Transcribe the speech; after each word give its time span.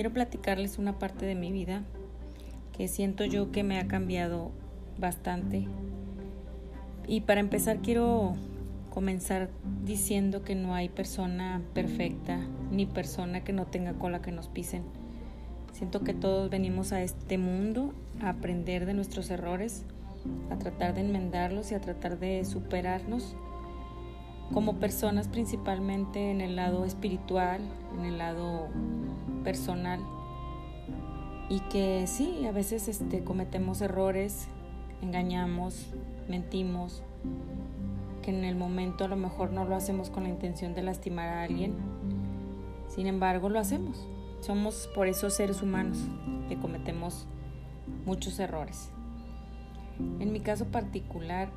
quiero 0.00 0.14
platicarles 0.14 0.78
una 0.78 0.98
parte 0.98 1.26
de 1.26 1.34
mi 1.34 1.52
vida 1.52 1.82
que 2.72 2.88
siento 2.88 3.26
yo 3.26 3.52
que 3.52 3.62
me 3.62 3.78
ha 3.78 3.86
cambiado 3.86 4.50
bastante. 4.98 5.68
Y 7.06 7.20
para 7.20 7.40
empezar 7.40 7.80
quiero 7.82 8.32
comenzar 8.88 9.50
diciendo 9.84 10.42
que 10.42 10.54
no 10.54 10.74
hay 10.74 10.88
persona 10.88 11.60
perfecta 11.74 12.40
ni 12.70 12.86
persona 12.86 13.44
que 13.44 13.52
no 13.52 13.66
tenga 13.66 13.92
cola 13.92 14.22
que 14.22 14.32
nos 14.32 14.48
pisen. 14.48 14.84
Siento 15.74 16.00
que 16.00 16.14
todos 16.14 16.48
venimos 16.48 16.92
a 16.92 17.02
este 17.02 17.36
mundo 17.36 17.92
a 18.22 18.30
aprender 18.30 18.86
de 18.86 18.94
nuestros 18.94 19.28
errores, 19.28 19.84
a 20.50 20.56
tratar 20.56 20.94
de 20.94 21.02
enmendarlos 21.02 21.72
y 21.72 21.74
a 21.74 21.80
tratar 21.82 22.18
de 22.18 22.46
superarnos 22.46 23.36
como 24.50 24.76
personas 24.76 25.28
principalmente 25.28 26.30
en 26.30 26.40
el 26.40 26.56
lado 26.56 26.86
espiritual, 26.86 27.60
en 27.98 28.06
el 28.06 28.16
lado 28.16 28.70
personal. 29.42 30.00
Y 31.48 31.60
que 31.68 32.06
sí, 32.06 32.46
a 32.46 32.52
veces 32.52 32.88
este, 32.88 33.24
cometemos 33.24 33.80
errores, 33.80 34.48
engañamos, 35.02 35.86
mentimos, 36.28 37.02
que 38.22 38.30
en 38.30 38.44
el 38.44 38.54
momento 38.54 39.04
a 39.04 39.08
lo 39.08 39.16
mejor 39.16 39.52
no 39.52 39.64
lo 39.64 39.74
hacemos 39.74 40.10
con 40.10 40.24
la 40.24 40.28
intención 40.28 40.74
de 40.74 40.82
lastimar 40.82 41.28
a 41.28 41.42
alguien. 41.42 41.74
Sin 42.88 43.06
embargo, 43.06 43.48
lo 43.48 43.58
hacemos. 43.58 44.06
Somos 44.40 44.88
por 44.94 45.08
eso 45.08 45.28
seres 45.30 45.62
humanos 45.62 45.98
que 46.48 46.56
cometemos 46.56 47.26
muchos 48.06 48.38
errores. 48.38 48.90
En 50.18 50.32
mi 50.32 50.40
caso 50.40 50.66
particular, 50.66 51.50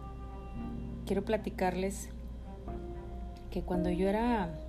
quiero 1.05 1.23
platicarles 1.23 2.09
que 3.51 3.61
cuando 3.61 3.89
yo 3.89 4.09
era 4.09 4.59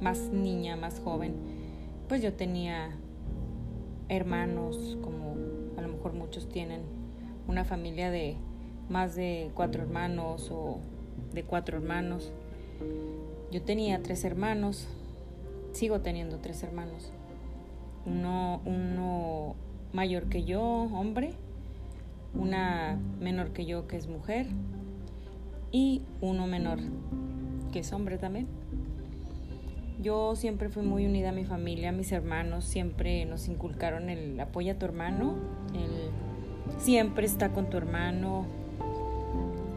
más 0.00 0.18
niña, 0.18 0.76
más 0.76 1.00
joven, 1.00 1.61
pues 2.12 2.20
yo 2.20 2.34
tenía 2.34 2.90
hermanos, 4.10 4.98
como 5.00 5.34
a 5.78 5.80
lo 5.80 5.88
mejor 5.88 6.12
muchos 6.12 6.46
tienen, 6.46 6.82
una 7.48 7.64
familia 7.64 8.10
de 8.10 8.36
más 8.90 9.14
de 9.14 9.50
cuatro 9.54 9.82
hermanos 9.82 10.50
o 10.50 10.80
de 11.32 11.42
cuatro 11.42 11.78
hermanos. 11.78 12.30
Yo 13.50 13.62
tenía 13.62 14.02
tres 14.02 14.24
hermanos, 14.24 14.88
sigo 15.72 16.02
teniendo 16.02 16.36
tres 16.36 16.62
hermanos. 16.62 17.10
Uno, 18.04 18.60
uno 18.66 19.54
mayor 19.94 20.28
que 20.28 20.44
yo, 20.44 20.60
hombre, 20.60 21.32
una 22.34 22.98
menor 23.20 23.54
que 23.54 23.64
yo, 23.64 23.88
que 23.88 23.96
es 23.96 24.06
mujer, 24.06 24.48
y 25.70 26.02
uno 26.20 26.46
menor, 26.46 26.78
que 27.72 27.78
es 27.78 27.90
hombre 27.90 28.18
también. 28.18 28.61
Yo 30.02 30.34
siempre 30.34 30.68
fui 30.68 30.82
muy 30.82 31.06
unida 31.06 31.28
a 31.28 31.32
mi 31.32 31.44
familia, 31.44 31.90
a 31.90 31.92
mis 31.92 32.10
hermanos, 32.10 32.64
siempre 32.64 33.24
nos 33.24 33.46
inculcaron 33.46 34.10
el 34.10 34.38
apoya 34.40 34.72
a 34.72 34.78
tu 34.78 34.84
hermano, 34.84 35.36
el 35.74 36.10
siempre 36.78 37.24
está 37.24 37.52
con 37.52 37.70
tu 37.70 37.76
hermano, 37.76 38.44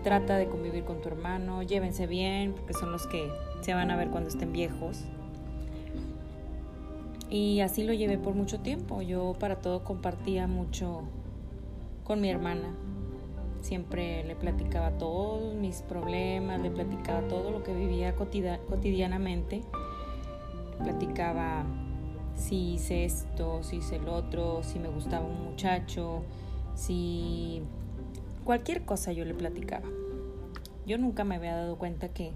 trata 0.04 0.38
de 0.38 0.48
convivir 0.48 0.84
con 0.84 1.00
tu 1.00 1.10
hermano, 1.10 1.62
llévense 1.62 2.08
bien, 2.08 2.54
porque 2.54 2.74
son 2.74 2.92
los 2.92 3.06
que 3.06 3.30
se 3.62 3.76
van 3.76 3.92
a 3.92 3.96
ver 3.96 4.10
cuando 4.10 4.30
estén 4.30 4.52
viejos. 4.52 5.04
Y 7.30 7.60
así 7.60 7.84
lo 7.84 7.94
llevé 7.94 8.18
por 8.18 8.34
mucho 8.34 8.60
tiempo. 8.60 9.04
Yo 9.04 9.36
para 9.40 9.58
todo 9.58 9.84
compartía 9.84 10.48
mucho 10.48 11.02
con 12.04 12.20
mi 12.20 12.30
hermana. 12.30 12.76
Siempre 13.62 14.24
le 14.24 14.36
platicaba 14.36 14.92
todos 14.92 15.54
mis 15.56 15.82
problemas, 15.82 16.62
le 16.62 16.72
platicaba 16.72 17.28
todo 17.28 17.52
lo 17.52 17.64
que 17.64 17.74
vivía 17.74 18.16
cotidianamente. 18.16 19.62
Platicaba 20.84 21.66
si 22.36 22.74
hice 22.74 23.06
esto, 23.06 23.64
si 23.64 23.78
hice 23.78 23.98
el 23.98 24.10
otro, 24.10 24.62
si 24.64 24.80
me 24.80 24.90
gustaba 24.90 25.26
un 25.26 25.44
muchacho, 25.44 26.24
si 26.76 27.62
cualquier 28.44 28.86
cosa 28.86 29.12
yo 29.12 29.26
le 29.26 29.34
platicaba. 29.34 29.88
Yo 30.86 30.98
nunca 30.98 31.24
me 31.24 31.36
había 31.36 31.56
dado 31.56 31.78
cuenta 31.78 32.10
que 32.10 32.34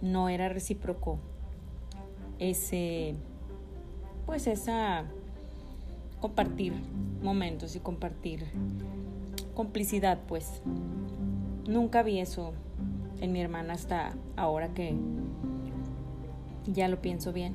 no 0.00 0.28
era 0.28 0.48
recíproco 0.48 1.18
ese 2.38 3.14
pues 4.26 4.46
esa 4.46 5.04
compartir 6.20 6.72
momentos 7.22 7.76
y 7.76 7.80
compartir 7.80 8.44
complicidad, 9.54 10.18
pues. 10.26 10.60
Nunca 11.66 12.02
vi 12.02 12.18
eso 12.18 12.52
en 13.20 13.32
mi 13.32 13.40
hermana 13.40 13.72
hasta 13.74 14.14
ahora 14.36 14.74
que 14.74 14.94
ya 16.66 16.88
lo 16.88 17.00
pienso 17.00 17.32
bien. 17.32 17.54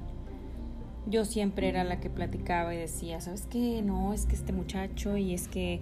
Yo 1.06 1.25
siempre 1.25 1.70
era 1.70 1.84
la 1.84 2.00
que 2.00 2.09
platicaba 2.09 2.75
y 2.75 2.78
decía, 2.78 3.20
¿sabes 3.22 3.47
qué? 3.50 3.81
No, 3.81 4.14
es 4.14 4.25
que 4.25 4.36
este 4.36 4.53
muchacho 4.53 5.18
y 5.18 5.34
es 5.34 5.47
que 5.47 5.81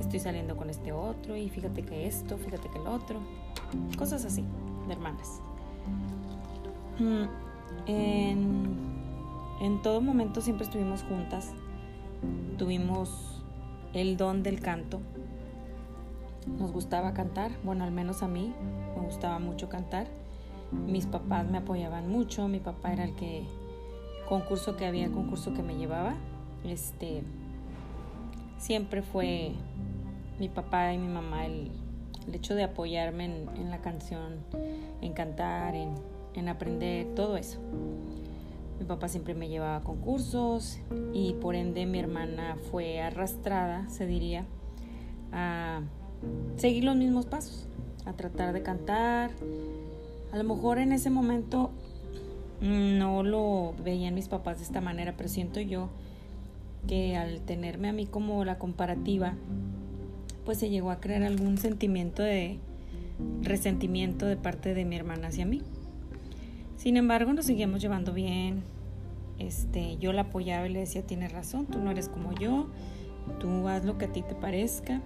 estoy 0.00 0.20
saliendo 0.20 0.56
con 0.56 0.70
este 0.70 0.92
otro 0.92 1.36
y 1.36 1.50
fíjate 1.50 1.82
que 1.82 2.06
esto, 2.06 2.38
fíjate 2.38 2.68
que 2.70 2.78
el 2.78 2.86
otro. 2.86 3.20
Cosas 3.98 4.24
así, 4.24 4.44
de 4.86 4.94
hermanas. 4.94 5.40
Mm, 6.98 7.24
en 7.86 8.92
en 9.62 9.80
todo 9.80 10.00
momento 10.00 10.40
siempre 10.40 10.64
estuvimos 10.64 11.04
juntas, 11.04 11.52
tuvimos 12.58 13.40
el 13.92 14.16
don 14.16 14.42
del 14.42 14.60
canto. 14.60 15.00
Nos 16.58 16.72
gustaba 16.72 17.14
cantar, 17.14 17.52
bueno, 17.62 17.84
al 17.84 17.92
menos 17.92 18.24
a 18.24 18.26
mí 18.26 18.52
me 18.96 19.02
gustaba 19.02 19.38
mucho 19.38 19.68
cantar. 19.68 20.08
Mis 20.86 21.06
papás 21.06 21.48
me 21.48 21.58
apoyaban 21.58 22.08
mucho, 22.08 22.48
mi 22.48 22.60
papá 22.60 22.92
era 22.92 23.04
el 23.04 23.14
que 23.14 23.44
concurso 24.28 24.76
que 24.76 24.86
había, 24.86 25.10
concurso 25.10 25.52
que 25.54 25.62
me 25.62 25.76
llevaba. 25.76 26.14
Este 26.64 27.22
siempre 28.58 29.02
fue 29.02 29.52
mi 30.38 30.48
papá 30.48 30.92
y 30.92 30.98
mi 30.98 31.08
mamá 31.08 31.46
el, 31.46 31.70
hecho 32.32 32.54
de 32.54 32.62
apoyarme 32.62 33.24
en, 33.24 33.70
la 33.70 33.78
canción, 33.78 34.36
en 35.00 35.12
cantar, 35.12 35.74
en, 35.74 35.94
en 36.34 36.48
aprender, 36.48 37.14
todo 37.14 37.36
eso. 37.36 37.58
Mi 38.78 38.86
papá 38.86 39.08
siempre 39.08 39.34
me 39.34 39.48
llevaba 39.48 39.76
a 39.76 39.80
concursos 39.82 40.78
y 41.12 41.34
por 41.34 41.54
ende 41.54 41.84
mi 41.86 41.98
hermana 41.98 42.56
fue 42.70 43.00
arrastrada, 43.00 43.88
se 43.88 44.06
diría, 44.06 44.46
a 45.32 45.82
seguir 46.56 46.84
los 46.84 46.96
mismos 46.96 47.26
pasos, 47.26 47.66
a 48.06 48.12
tratar 48.12 48.52
de 48.52 48.62
cantar. 48.62 49.32
A 50.32 50.38
lo 50.38 50.44
mejor 50.44 50.78
en 50.78 50.92
ese 50.92 51.10
momento 51.10 51.70
no 52.60 53.22
lo 53.22 53.74
veían 53.84 54.14
mis 54.14 54.28
papás 54.28 54.58
de 54.58 54.64
esta 54.64 54.80
manera, 54.80 55.14
pero 55.16 55.28
siento 55.28 55.60
yo 55.60 55.90
que 56.86 57.16
al 57.16 57.40
tenerme 57.40 57.88
a 57.88 57.92
mí 57.92 58.06
como 58.06 58.44
la 58.44 58.58
comparativa, 58.58 59.34
pues 60.44 60.58
se 60.58 60.70
llegó 60.70 60.90
a 60.90 61.00
crear 61.00 61.22
algún 61.22 61.58
sentimiento 61.58 62.22
de 62.22 62.58
resentimiento 63.42 64.26
de 64.26 64.36
parte 64.36 64.74
de 64.74 64.84
mi 64.84 64.96
hermana 64.96 65.28
hacia 65.28 65.46
mí. 65.46 65.62
Sin 66.76 66.96
embargo, 66.96 67.32
nos 67.32 67.46
seguíamos 67.46 67.80
llevando 67.80 68.12
bien. 68.12 68.62
Este, 69.38 69.96
yo 69.98 70.12
la 70.12 70.22
apoyaba 70.22 70.66
y 70.66 70.72
le 70.72 70.80
decía, 70.80 71.06
tienes 71.06 71.32
razón, 71.32 71.66
tú 71.66 71.78
no 71.78 71.90
eres 71.90 72.08
como 72.08 72.32
yo, 72.32 72.68
tú 73.38 73.68
haz 73.68 73.84
lo 73.84 73.98
que 73.98 74.06
a 74.06 74.12
ti 74.12 74.22
te 74.22 74.34
parezca. 74.34 75.00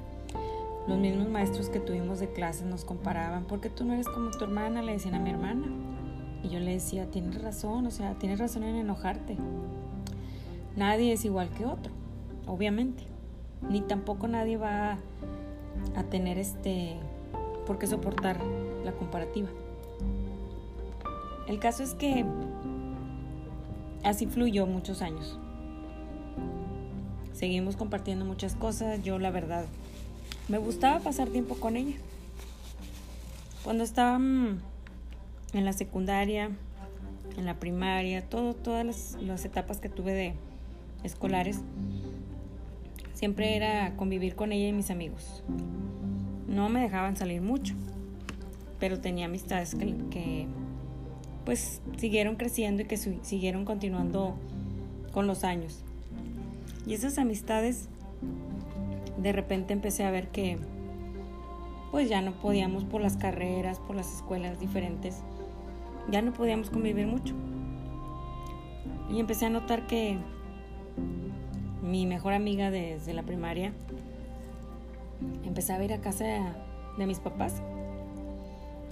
Los 0.86 0.98
mismos 0.98 1.28
maestros 1.28 1.68
que 1.68 1.80
tuvimos 1.80 2.20
de 2.20 2.32
clases 2.32 2.64
nos 2.64 2.84
comparaban, 2.84 3.44
porque 3.44 3.70
tú 3.70 3.84
no 3.84 3.92
eres 3.92 4.08
como 4.08 4.30
tu 4.30 4.44
hermana, 4.44 4.82
le 4.82 4.92
decían 4.92 5.14
a 5.14 5.18
mi 5.18 5.30
hermana. 5.30 5.66
Y 6.44 6.48
yo 6.48 6.60
le 6.60 6.72
decía, 6.72 7.10
tienes 7.10 7.42
razón, 7.42 7.86
o 7.86 7.90
sea, 7.90 8.14
tienes 8.14 8.38
razón 8.38 8.62
en 8.62 8.76
enojarte. 8.76 9.36
Nadie 10.76 11.12
es 11.12 11.24
igual 11.24 11.48
que 11.50 11.64
otro, 11.64 11.92
obviamente. 12.46 13.02
Ni 13.68 13.80
tampoco 13.80 14.28
nadie 14.28 14.56
va 14.56 14.98
a 15.96 16.02
tener 16.04 16.38
este 16.38 16.96
por 17.66 17.78
qué 17.78 17.86
soportar 17.86 18.38
la 18.84 18.92
comparativa. 18.92 19.48
El 21.48 21.58
caso 21.58 21.82
es 21.82 21.94
que 21.94 22.24
así 24.04 24.26
fluyó 24.26 24.66
muchos 24.66 25.02
años. 25.02 25.38
Seguimos 27.32 27.76
compartiendo 27.76 28.24
muchas 28.24 28.54
cosas. 28.54 29.02
Yo 29.02 29.18
la 29.18 29.30
verdad 29.30 29.64
me 30.48 30.58
gustaba 30.58 31.00
pasar 31.00 31.28
tiempo 31.28 31.56
con 31.56 31.76
ella. 31.76 31.96
Cuando 33.64 33.82
estaba 33.84 34.18
mm, 34.18 34.60
en 35.52 35.64
la 35.64 35.72
secundaria, 35.72 36.50
en 37.36 37.44
la 37.44 37.54
primaria, 37.54 38.22
todas 38.22 39.16
las, 39.20 39.44
etapas 39.44 39.80
que 39.80 39.88
tuve 39.88 40.12
de 40.12 40.34
escolares, 41.02 41.60
siempre 43.14 43.56
era 43.56 43.96
convivir 43.96 44.36
con 44.36 44.52
ella 44.52 44.68
y 44.68 44.72
mis 44.72 44.90
amigos. 44.90 45.42
No 46.46 46.68
me 46.68 46.80
dejaban 46.80 47.16
salir 47.16 47.42
mucho, 47.42 47.74
pero 48.78 49.00
tenía 49.00 49.26
amistades 49.26 49.74
que, 49.74 49.94
que 50.10 50.46
pues 51.44 51.80
siguieron 51.96 52.36
creciendo 52.36 52.82
y 52.82 52.86
que 52.86 52.96
siguieron 52.96 53.64
continuando 53.64 54.36
con 55.12 55.26
los 55.26 55.44
años. 55.44 55.82
Y 56.86 56.94
esas 56.94 57.18
amistades, 57.18 57.88
de 59.16 59.32
repente 59.32 59.72
empecé 59.72 60.04
a 60.04 60.10
ver 60.10 60.28
que 60.28 60.58
pues 61.90 62.08
ya 62.08 62.20
no 62.20 62.32
podíamos 62.32 62.84
por 62.84 63.00
las 63.00 63.16
carreras, 63.16 63.78
por 63.80 63.96
las 63.96 64.12
escuelas 64.12 64.60
diferentes, 64.60 65.22
ya 66.10 66.22
no 66.22 66.32
podíamos 66.32 66.70
convivir 66.70 67.06
mucho. 67.06 67.34
Y 69.10 69.20
empecé 69.20 69.46
a 69.46 69.50
notar 69.50 69.86
que 69.86 70.18
mi 71.82 72.06
mejor 72.06 72.32
amiga 72.32 72.70
desde 72.70 73.14
la 73.14 73.22
primaria 73.22 73.72
empezaba 75.44 75.80
a 75.80 75.84
ir 75.84 75.92
a 75.92 76.00
casa 76.00 76.24
de 76.98 77.06
mis 77.06 77.20
papás. 77.20 77.62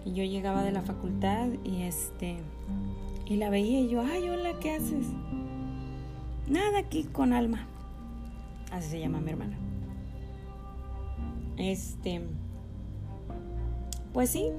Y 0.05 0.13
yo 0.13 0.23
llegaba 0.23 0.63
de 0.63 0.73
la 0.73 0.83
facultad 0.83 1.49
y 1.65 1.83
este 1.83 2.37
y 3.27 3.37
la 3.37 3.49
veía 3.51 3.81
y 3.81 3.89
yo, 3.89 4.03
"Ay, 4.03 4.29
hola, 4.29 4.53
¿qué 4.61 4.73
haces?" 4.73 5.07
Nada 6.49 6.79
aquí 6.79 7.05
con 7.05 7.33
Alma. 7.33 7.67
Así 8.71 8.91
se 8.91 9.01
llama 9.01 9.21
mi 9.21 9.31
hermana. 9.31 9.57
Este 11.57 12.21
pues 14.15 14.31
sí, 14.31 14.53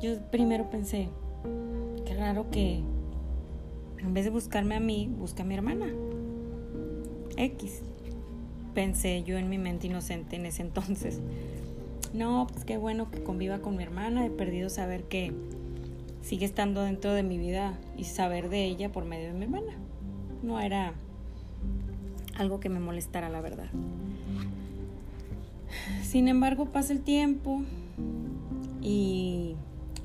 yo 0.00 0.20
primero 0.30 0.70
pensé, 0.70 1.08
qué 2.06 2.14
raro 2.14 2.48
que 2.48 2.80
en 3.98 4.14
vez 4.14 4.24
de 4.24 4.30
buscarme 4.30 4.76
a 4.76 4.80
mí, 4.80 5.12
busca 5.18 5.42
a 5.42 5.46
mi 5.46 5.54
hermana. 5.54 5.92
X. 7.36 7.82
Pensé 8.72 9.24
yo 9.24 9.36
en 9.36 9.48
mi 9.48 9.58
mente 9.58 9.88
inocente 9.88 10.36
en 10.36 10.46
ese 10.46 10.62
entonces. 10.62 11.20
No, 12.14 12.46
pues 12.52 12.64
qué 12.64 12.76
bueno 12.76 13.10
que 13.10 13.20
conviva 13.24 13.58
con 13.58 13.76
mi 13.76 13.82
hermana. 13.82 14.24
He 14.24 14.30
perdido 14.30 14.70
saber 14.70 15.02
que 15.02 15.32
sigue 16.22 16.46
estando 16.46 16.82
dentro 16.82 17.12
de 17.12 17.24
mi 17.24 17.36
vida 17.36 17.80
y 17.96 18.04
saber 18.04 18.48
de 18.48 18.64
ella 18.64 18.92
por 18.92 19.06
medio 19.06 19.26
de 19.26 19.34
mi 19.34 19.42
hermana. 19.42 19.72
No 20.44 20.60
era 20.60 20.94
algo 22.36 22.60
que 22.60 22.68
me 22.68 22.78
molestara, 22.78 23.28
la 23.28 23.40
verdad. 23.40 23.70
Sin 26.02 26.28
embargo, 26.28 26.66
pasa 26.66 26.92
el 26.92 27.00
tiempo 27.00 27.62
y 28.80 29.54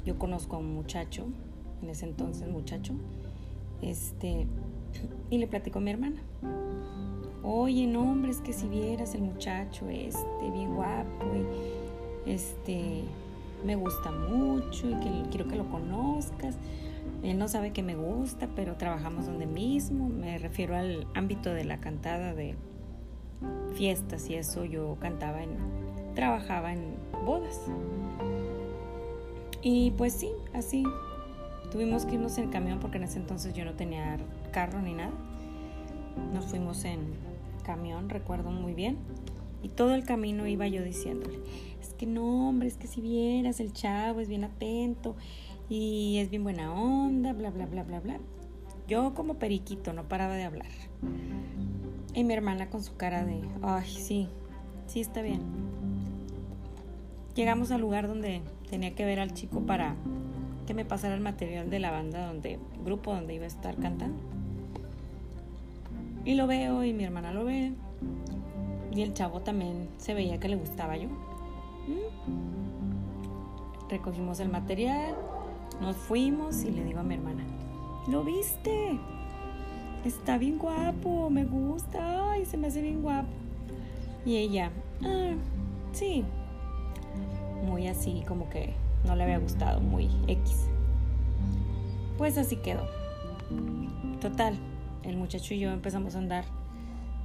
yo 0.06 0.18
conozco 0.20 0.56
a 0.56 0.60
un 0.60 0.74
muchacho, 0.74 1.26
en 1.82 1.90
ese 1.90 2.06
entonces 2.06 2.48
muchacho, 2.48 2.94
este, 3.82 4.48
y 5.30 5.38
le 5.38 5.48
platico 5.48 5.80
a 5.80 5.82
mi 5.82 5.92
hermana. 5.92 6.22
Oye, 7.44 7.86
no, 7.88 8.02
hombre, 8.02 8.32
es 8.32 8.40
que 8.40 8.54
si 8.54 8.68
vieras 8.68 9.14
el 9.16 9.22
muchacho 9.22 9.88
este, 9.90 10.52
bien 10.52 10.76
guapo, 10.76 11.26
este, 12.26 13.04
me 13.66 13.76
gusta 13.76 14.12
mucho 14.12 14.90
y 14.90 14.96
que 14.96 15.30
quiero 15.30 15.48
que 15.48 15.56
lo 15.56 15.70
conozcas. 15.70 16.56
Él 17.24 17.38
no 17.38 17.48
sabe 17.48 17.72
que 17.72 17.84
me 17.84 17.96
gusta, 17.96 18.50
pero 18.56 18.76
trabajamos 18.76 19.26
donde 19.26 19.46
mismo. 19.46 20.10
Me 20.10 20.38
refiero 20.38 20.76
al 20.76 21.08
ámbito 21.14 21.52
de 21.52 21.66
la 21.66 21.80
cantada 21.80 22.34
de 22.34 22.56
fiestas 23.76 24.30
y 24.30 24.36
eso. 24.36 24.66
Yo 24.66 24.98
cantaba 25.00 25.44
en, 25.44 25.58
trabajaba 26.16 26.74
en 26.74 26.96
bodas. 27.26 27.60
Y 29.62 29.92
pues 29.92 30.14
sí, 30.14 30.30
así. 30.54 30.84
Tuvimos 31.72 32.06
que 32.06 32.16
irnos 32.16 32.38
en 32.38 32.52
camión 32.52 32.80
porque 32.80 32.98
en 32.98 33.04
ese 33.04 33.18
entonces 33.18 33.54
yo 33.54 33.66
no 33.66 33.74
tenía 33.74 34.18
carro 34.52 34.82
ni 34.82 34.94
nada. 34.94 35.12
Nos 36.34 36.46
fuimos 36.46 36.86
en 36.86 37.00
camión, 37.66 38.10
recuerdo 38.10 38.52
muy 38.52 38.74
bien. 38.74 38.98
Y 39.64 39.70
todo 39.70 39.96
el 39.96 40.04
camino 40.04 40.46
iba 40.46 40.68
yo 40.68 40.84
diciéndole, 40.84 41.40
es 41.82 41.96
que 41.96 42.06
no, 42.06 42.50
hombre, 42.50 42.68
es 42.68 42.78
que 42.78 42.86
si 42.86 43.02
vieras, 43.02 43.60
el 43.60 43.74
chavo 43.74 44.20
es 44.20 44.30
bien 44.30 44.44
atento 44.44 45.16
y 45.70 46.20
es 46.20 46.30
bien 46.30 46.44
buena 46.44 46.72
onda, 46.72 47.34
bla, 47.34 47.50
bla, 47.50 47.66
bla, 47.66 47.84
bla, 47.84 48.00
bla. 48.00 48.20
Yo 48.88 49.16
como 49.16 49.40
periquito 49.40 49.92
no 49.92 50.08
paraba 50.08 50.36
de 50.36 50.44
hablar. 50.44 50.70
Y 52.16 52.24
mi 52.24 52.34
hermana 52.34 52.70
con 52.70 52.82
su 52.82 52.96
cara 52.96 53.26
de, 53.26 53.42
ay, 53.62 53.90
sí, 53.90 54.30
sí 54.88 55.02
está 55.02 55.22
bien. 55.22 55.42
Llegamos 57.36 57.72
al 57.72 57.82
lugar 57.82 58.08
donde 58.08 58.42
tenía 58.70 58.96
que 58.96 59.04
ver 59.04 59.20
al 59.20 59.34
chico 59.34 59.66
para 59.66 59.98
que 60.66 60.74
me 60.74 60.86
pasara 60.86 61.14
el 61.14 61.20
material 61.20 61.70
de 61.70 61.80
la 61.80 61.92
banda 61.92 62.28
donde, 62.28 62.58
grupo 62.86 63.14
donde 63.14 63.36
iba 63.36 63.44
a 63.44 63.48
estar 63.48 63.76
cantando. 63.76 64.18
Y 66.24 66.36
lo 66.36 66.48
veo 66.48 66.86
y 66.86 66.94
mi 66.94 67.04
hermana 67.04 67.34
lo 67.34 67.44
ve. 67.44 67.74
Y 68.94 69.02
el 69.02 69.14
chavo 69.14 69.42
también 69.42 69.90
se 69.98 70.14
veía 70.14 70.40
que 70.40 70.48
le 70.48 70.56
gustaba 70.56 70.96
yo. 70.96 71.10
Mm. 71.10 72.00
Recogimos 73.90 74.40
el 74.40 74.48
material, 74.50 75.16
nos 75.82 75.98
fuimos 75.98 76.64
y 76.64 76.72
le 76.72 76.86
digo 76.86 77.02
a 77.02 77.04
mi 77.04 77.16
hermana, 77.16 77.44
¿lo 78.08 78.24
viste? 78.24 78.98
Está 80.06 80.38
bien 80.38 80.60
guapo, 80.60 81.32
me 81.32 81.46
gusta, 81.46 82.32
ay, 82.32 82.46
se 82.46 82.58
me 82.58 82.68
hace 82.68 82.80
bien 82.80 83.02
guapo. 83.02 83.28
Y 84.24 84.38
ella, 84.38 84.72
ah, 85.04 85.34
sí, 85.94 86.24
muy 87.66 87.88
así 87.88 88.24
como 88.28 88.48
que 88.48 88.76
no 89.08 89.16
le 89.16 89.24
había 89.24 89.40
gustado, 89.40 89.82
muy 89.82 90.12
X. 90.28 90.68
Pues 92.20 92.38
así 92.38 92.58
quedó. 92.58 92.88
Total, 94.22 94.56
el 95.02 95.18
muchacho 95.18 95.56
y 95.56 95.60
yo 95.60 95.72
empezamos 95.72 96.14
a 96.14 96.20
andar 96.20 96.46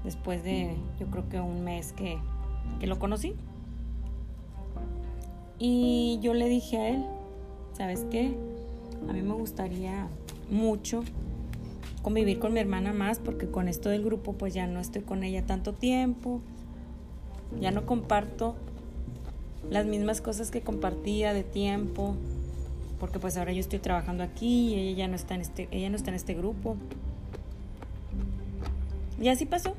después 0.03 0.43
de 0.43 0.75
yo 0.99 1.07
creo 1.09 1.29
que 1.29 1.39
un 1.39 1.63
mes 1.63 1.93
que, 1.93 2.19
que 2.81 2.87
lo 2.87 2.99
conocí. 2.99 3.35
Y 5.59 6.19
yo 6.23 6.33
le 6.33 6.49
dije 6.49 6.79
a 6.79 6.89
él, 6.89 7.05
¿sabes 7.75 8.07
qué? 8.11 8.35
A 9.07 9.13
mí 9.13 9.21
me 9.21 9.35
gustaría 9.35 10.09
mucho 10.51 11.05
convivir 12.03 12.39
con 12.39 12.53
mi 12.53 12.61
hermana 12.61 12.93
más 12.93 13.19
porque 13.19 13.51
con 13.51 13.69
esto 13.69 13.89
del 13.89 14.05
grupo 14.05 14.33
pues 14.35 14.55
ya 14.55 14.67
no 14.67 14.81
estoy 14.81 15.03
con 15.03 15.23
ella 15.23 15.45
tanto 15.45 15.75
tiempo, 15.75 16.41
ya 17.61 17.71
no 17.71 17.87
comparto 17.87 18.57
las 19.69 19.87
mismas 19.87 20.21
cosas 20.21 20.51
que 20.51 20.63
compartía 20.63 21.35
de 21.35 21.45
tiempo, 21.45 22.17
porque 22.99 23.19
pues 23.19 23.37
ahora 23.37 23.53
yo 23.53 23.61
estoy 23.61 23.79
trabajando 23.79 24.23
aquí 24.23 24.75
y 24.75 24.75
ella 24.75 24.99
ya 24.99 25.09
no 25.09 25.17
está 25.17 25.35
en 25.35 25.43
este, 25.43 25.69
ella 25.71 25.91
no 25.91 25.97
está 25.97 26.11
en 26.11 26.17
este 26.17 26.35
grupo. 26.35 26.77
Y 29.21 29.29
así 29.29 29.47
pasó. 29.47 29.75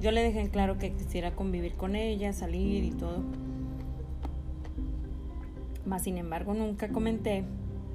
Yo 0.00 0.10
le 0.10 0.22
dejé 0.22 0.40
en 0.40 0.48
claro 0.48 0.78
que 0.78 0.92
quisiera 0.92 1.32
convivir 1.32 1.74
con 1.74 1.96
ella, 1.96 2.32
salir 2.32 2.84
y 2.84 2.90
todo. 2.90 3.22
Más 5.84 6.02
sin 6.02 6.18
embargo, 6.18 6.54
nunca 6.54 6.88
comenté 6.88 7.44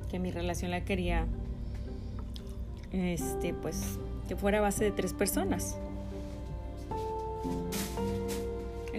que 0.09 0.19
mi 0.19 0.31
relación 0.31 0.71
la 0.71 0.83
quería 0.83 1.27
este 2.91 3.53
pues 3.53 3.99
que 4.27 4.35
fuera 4.35 4.59
a 4.59 4.61
base 4.61 4.83
de 4.83 4.91
tres 4.91 5.13
personas 5.13 5.77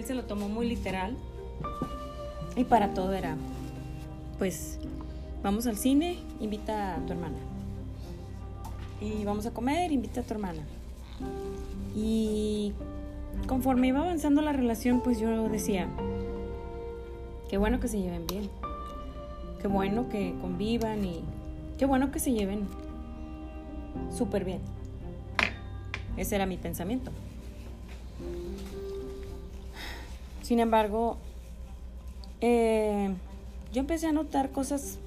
se 0.05 0.13
lo 0.13 0.23
tomó 0.25 0.49
muy 0.49 0.67
literal 0.67 1.15
y 2.55 2.65
para 2.65 2.93
todo 2.93 3.13
era, 3.13 3.35
pues, 4.37 4.79
vamos 5.41 5.65
al 5.65 5.77
cine, 5.77 6.17
invita 6.39 6.95
a 6.95 6.97
tu 6.99 7.13
hermana. 7.13 7.37
Y 9.01 9.25
vamos 9.25 9.45
a 9.45 9.51
comer, 9.51 9.91
invita 9.91 10.21
a 10.21 10.23
tu 10.23 10.33
hermana. 10.33 10.61
Y 11.95 12.73
conforme 13.47 13.87
iba 13.87 13.99
avanzando 14.01 14.41
la 14.41 14.53
relación, 14.53 15.01
pues 15.01 15.19
yo 15.19 15.49
decía, 15.49 15.87
qué 17.49 17.57
bueno 17.57 17.79
que 17.79 17.87
se 17.87 17.99
lleven 17.99 18.27
bien, 18.27 18.49
qué 19.61 19.67
bueno 19.67 20.09
que 20.09 20.35
convivan 20.41 21.03
y 21.05 21.23
qué 21.77 21.85
bueno 21.85 22.11
que 22.11 22.19
se 22.19 22.33
lleven 22.33 22.67
súper 24.15 24.45
bien. 24.45 24.59
Ese 26.17 26.35
era 26.35 26.45
mi 26.45 26.57
pensamiento. 26.57 27.11
Sin 30.41 30.59
embargo, 30.59 31.17
eh, 32.41 33.13
yo 33.71 33.79
empecé 33.79 34.07
a 34.07 34.11
notar 34.11 34.51
cosas 34.51 34.99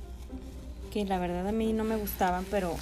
que 0.90 1.04
la 1.04 1.18
verdad 1.18 1.46
a 1.46 1.52
mí 1.52 1.72
no 1.72 1.84
me 1.84 1.96
gustaban, 1.96 2.44
pero 2.50 2.74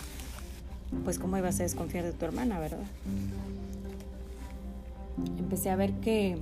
pues 1.04 1.18
cómo 1.18 1.36
ibas 1.36 1.58
a 1.60 1.64
desconfiar 1.64 2.04
de 2.04 2.12
tu 2.12 2.24
hermana, 2.24 2.58
¿verdad? 2.60 2.86
Empecé 5.38 5.70
a 5.70 5.76
ver 5.76 5.92
que 5.94 6.38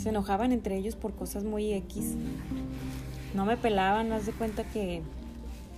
se 0.00 0.10
enojaban 0.10 0.52
entre 0.52 0.76
ellos 0.76 0.94
por 0.94 1.12
cosas 1.14 1.44
muy 1.44 1.72
X. 1.72 2.14
No 3.34 3.44
me 3.44 3.56
pelaban, 3.56 4.12
haz 4.12 4.26
de 4.26 4.32
cuenta 4.32 4.64
que 4.64 5.02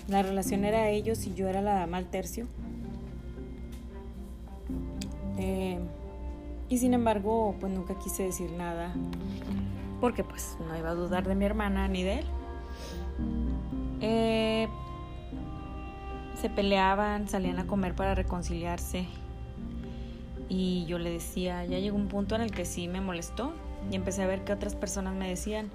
la 0.08 0.22
relación 0.22 0.64
era 0.64 0.90
ellos 0.90 1.26
y 1.26 1.34
yo 1.34 1.48
era 1.48 1.62
la 1.62 1.86
mal 1.86 2.06
tercio. 2.06 2.46
Eh, 5.38 5.78
y 6.68 6.78
sin 6.78 6.94
embargo, 6.94 7.54
pues 7.60 7.72
nunca 7.72 7.98
quise 7.98 8.24
decir 8.24 8.50
nada, 8.52 8.94
porque 10.00 10.24
pues 10.24 10.56
no 10.66 10.76
iba 10.76 10.90
a 10.90 10.94
dudar 10.94 11.26
de 11.26 11.34
mi 11.34 11.44
hermana 11.44 11.88
ni 11.88 12.02
de 12.02 12.20
él. 12.20 12.26
Eh, 14.00 14.68
se 16.40 16.50
peleaban, 16.50 17.28
salían 17.28 17.58
a 17.58 17.66
comer 17.66 17.94
para 17.94 18.14
reconciliarse. 18.14 19.06
Y 20.48 20.84
yo 20.86 20.98
le 20.98 21.10
decía, 21.10 21.64
ya 21.64 21.78
llegó 21.78 21.96
un 21.96 22.08
punto 22.08 22.34
en 22.34 22.42
el 22.42 22.50
que 22.50 22.64
sí 22.64 22.88
me 22.88 23.00
molestó. 23.00 23.52
Y 23.90 23.96
empecé 23.96 24.22
a 24.22 24.26
ver 24.26 24.44
que 24.44 24.52
otras 24.52 24.74
personas 24.74 25.14
me 25.14 25.28
decían, 25.28 25.70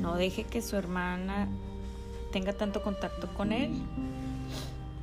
no 0.00 0.14
deje 0.14 0.44
que 0.44 0.62
su 0.62 0.76
hermana 0.76 1.48
tenga 2.32 2.52
tanto 2.52 2.82
contacto 2.82 3.28
con 3.34 3.52
él, 3.52 3.70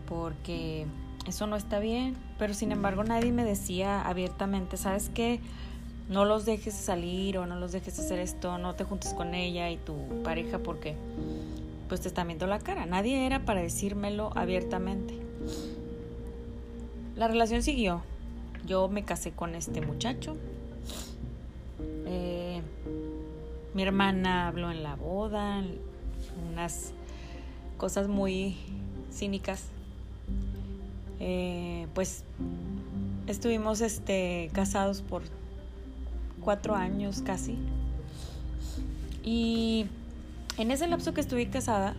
porque 0.08 0.86
eso 1.26 1.48
no 1.48 1.56
está 1.56 1.80
bien, 1.80 2.16
pero 2.38 2.54
sin 2.54 2.72
embargo 2.72 3.04
nadie 3.04 3.32
me 3.32 3.44
decía 3.44 4.02
abiertamente, 4.02 4.78
¿sabes 4.78 5.10
qué? 5.14 5.40
No 6.08 6.24
los 6.26 6.46
dejes 6.46 6.76
salir 6.76 7.38
o 7.40 7.48
no 7.48 7.56
los 7.56 7.72
dejes 7.72 7.98
hacer 7.98 8.20
esto, 8.20 8.58
no 8.58 8.76
te 8.76 8.84
juntes 8.84 9.14
con 9.14 9.34
ella 9.34 9.72
y 9.72 9.78
tu 9.78 9.96
pareja 10.24 10.60
porque 10.60 10.96
pues 11.88 12.02
te 12.02 12.08
están 12.08 12.28
viendo 12.28 12.48
la 12.48 12.60
cara. 12.60 12.86
Nadie 12.86 13.26
era 13.26 13.46
para 13.46 13.62
decírmelo 13.62 14.32
abiertamente. 14.36 15.20
la 17.16 17.28
relación 17.28 17.64
siguió. 17.64 18.02
Yo 18.66 18.88
me 18.88 19.04
casé 19.04 19.32
con 19.32 19.56
este 19.56 19.82
muchacho. 19.82 20.36
Eh, 22.06 22.62
mi 23.74 23.84
hermana 23.84 24.48
habló 24.48 24.72
en 24.72 24.84
la 24.84 24.96
boda, 24.96 25.64
unas 26.52 26.94
cosas 27.78 28.08
muy 28.08 28.58
cínicas. 29.12 29.70
Eh, 31.20 31.88
pues 31.94 32.24
estuvimos 33.28 33.82
este, 33.82 34.50
casados 34.54 35.02
por 35.02 35.24
cuatro 36.42 36.76
años 36.76 37.22
casi. 37.26 37.58
Y 39.24 39.88
en 40.58 40.72
ese 40.72 40.88
lapso 40.88 41.14
que 41.14 41.22
estuve 41.22 41.50
casada, 41.50 41.96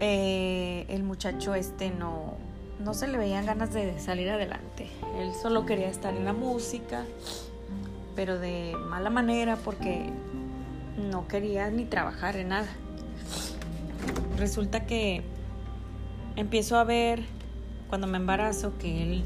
eh, 0.00 0.86
el 0.88 1.02
muchacho 1.02 1.54
este 1.54 1.90
no, 1.90 2.34
no 2.82 2.94
se 2.94 3.08
le 3.08 3.18
veían 3.18 3.46
ganas 3.46 3.72
de 3.72 3.98
salir 3.98 4.30
adelante. 4.30 4.88
Él 5.18 5.32
solo 5.40 5.66
quería 5.66 5.88
estar 5.88 6.14
en 6.14 6.24
la 6.24 6.32
música, 6.32 7.04
pero 8.14 8.38
de 8.38 8.74
mala 8.88 9.10
manera 9.10 9.56
porque 9.56 10.10
no 11.10 11.26
quería 11.28 11.70
ni 11.70 11.84
trabajar 11.84 12.36
en 12.36 12.48
nada. 12.48 12.68
Resulta 14.38 14.86
que 14.86 15.22
empiezo 16.36 16.76
a 16.76 16.84
ver 16.84 17.22
cuando 17.88 18.06
me 18.06 18.18
embarazo 18.18 18.78
que 18.78 19.02
él 19.02 19.24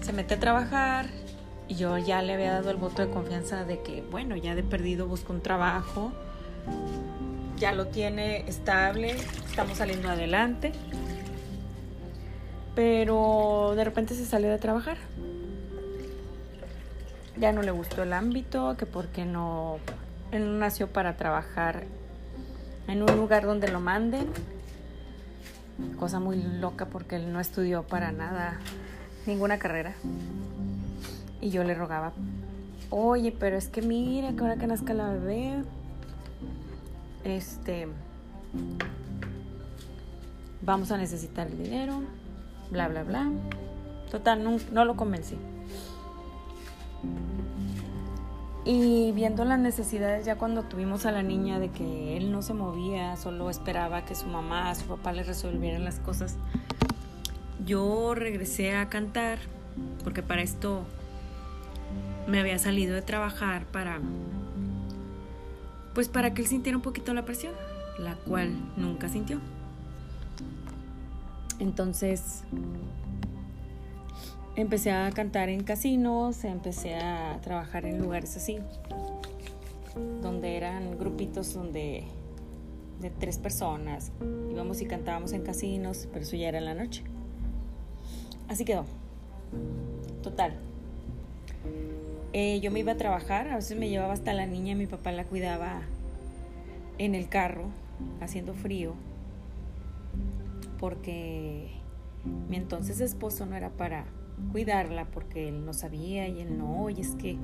se 0.00 0.12
mete 0.12 0.34
a 0.34 0.40
trabajar 0.40 1.06
y 1.68 1.76
yo 1.76 1.98
ya 1.98 2.20
le 2.22 2.34
había 2.34 2.52
dado 2.52 2.70
el 2.70 2.76
voto 2.76 3.02
de 3.06 3.12
confianza 3.12 3.64
de 3.64 3.80
que, 3.82 4.02
bueno, 4.02 4.36
ya 4.36 4.54
de 4.54 4.62
perdido 4.62 5.06
busco 5.06 5.32
un 5.32 5.40
trabajo, 5.40 6.12
ya 7.56 7.72
lo 7.72 7.86
tiene 7.86 8.48
estable, 8.48 9.12
estamos 9.46 9.78
saliendo 9.78 10.08
adelante, 10.08 10.72
pero 12.74 13.74
de 13.76 13.84
repente 13.84 14.14
se 14.14 14.26
salió 14.26 14.50
de 14.50 14.58
trabajar. 14.58 14.96
Ya 17.36 17.52
no 17.52 17.62
le 17.62 17.70
gustó 17.70 18.02
el 18.02 18.12
ámbito, 18.12 18.76
que 18.76 18.86
porque 18.86 19.24
no, 19.24 19.78
él 20.32 20.58
nació 20.58 20.88
para 20.88 21.16
trabajar 21.16 21.84
en 22.88 23.02
un 23.02 23.16
lugar 23.16 23.46
donde 23.46 23.68
lo 23.68 23.80
manden. 23.80 24.26
Cosa 25.98 26.20
muy 26.20 26.42
loca 26.42 26.86
porque 26.86 27.16
él 27.16 27.32
no 27.32 27.40
estudió 27.40 27.82
para 27.82 28.12
nada, 28.12 28.58
ninguna 29.26 29.58
carrera. 29.58 29.94
Y 31.40 31.50
yo 31.50 31.64
le 31.64 31.74
rogaba, 31.74 32.12
oye, 32.90 33.34
pero 33.38 33.56
es 33.56 33.68
que 33.68 33.82
mira 33.82 34.32
que 34.32 34.40
ahora 34.40 34.56
que 34.56 34.66
nazca 34.66 34.94
la 34.94 35.10
bebé, 35.10 35.62
este, 37.24 37.88
vamos 40.62 40.90
a 40.90 40.98
necesitar 40.98 41.46
el 41.46 41.62
dinero, 41.62 42.02
bla, 42.70 42.88
bla, 42.88 43.02
bla. 43.02 43.30
Total, 44.10 44.42
no, 44.42 44.58
no 44.72 44.84
lo 44.84 44.96
convencí. 44.96 45.36
Y 48.64 49.12
viendo 49.12 49.44
las 49.44 49.58
necesidades 49.58 50.26
ya 50.26 50.36
cuando 50.36 50.64
tuvimos 50.64 51.06
a 51.06 51.12
la 51.12 51.22
niña 51.22 51.58
de 51.58 51.70
que 51.70 52.16
él 52.16 52.30
no 52.30 52.42
se 52.42 52.52
movía, 52.52 53.16
solo 53.16 53.48
esperaba 53.48 54.04
que 54.04 54.14
su 54.14 54.26
mamá, 54.26 54.74
su 54.74 54.84
papá 54.84 55.12
le 55.12 55.22
resolvieran 55.22 55.84
las 55.84 55.98
cosas, 55.98 56.36
yo 57.64 58.14
regresé 58.14 58.76
a 58.76 58.88
cantar, 58.88 59.38
porque 60.04 60.22
para 60.22 60.42
esto 60.42 60.84
me 62.26 62.38
había 62.38 62.58
salido 62.58 62.94
de 62.94 63.02
trabajar 63.02 63.64
para 63.66 64.00
pues 65.94 66.08
para 66.08 66.32
que 66.34 66.42
él 66.42 66.48
sintiera 66.48 66.76
un 66.76 66.82
poquito 66.82 67.12
la 67.14 67.24
presión, 67.24 67.52
la 67.98 68.14
cual 68.14 68.52
nunca 68.76 69.08
sintió. 69.08 69.40
Entonces 71.58 72.44
empecé 74.56 74.90
a 74.92 75.10
cantar 75.10 75.48
en 75.48 75.62
casinos, 75.64 76.44
empecé 76.44 76.94
a 76.96 77.38
trabajar 77.42 77.84
en 77.84 77.98
lugares 77.98 78.36
así, 78.36 78.58
donde 80.22 80.56
eran 80.56 80.98
grupitos 80.98 81.54
donde 81.54 82.04
de 83.00 83.10
tres 83.10 83.38
personas 83.38 84.12
íbamos 84.50 84.82
y 84.82 84.86
cantábamos 84.86 85.32
en 85.32 85.42
casinos, 85.42 86.08
pero 86.12 86.24
eso 86.24 86.36
ya 86.36 86.48
era 86.48 86.58
en 86.58 86.66
la 86.66 86.74
noche. 86.74 87.02
Así 88.48 88.64
quedó. 88.64 88.84
Total, 90.22 90.54
eh, 92.32 92.60
yo 92.60 92.70
me 92.70 92.78
iba 92.78 92.92
a 92.92 92.96
trabajar, 92.96 93.48
a 93.48 93.56
veces 93.56 93.76
me 93.76 93.88
llevaba 93.88 94.12
hasta 94.12 94.32
la 94.32 94.46
niña, 94.46 94.76
mi 94.76 94.86
papá 94.86 95.10
la 95.10 95.24
cuidaba 95.24 95.82
en 96.98 97.16
el 97.16 97.28
carro, 97.28 97.64
haciendo 98.20 98.54
frío, 98.54 98.94
porque 100.78 101.70
mi 102.48 102.56
entonces 102.56 103.00
esposo 103.00 103.46
no 103.46 103.56
era 103.56 103.70
para 103.70 104.04
cuidarla, 104.52 105.06
porque 105.06 105.48
él 105.48 105.64
no 105.64 105.72
sabía 105.72 106.28
y 106.28 106.40
él 106.40 106.58
no, 106.58 106.90
y 106.90 107.00
es 107.00 107.10
que 107.10 107.36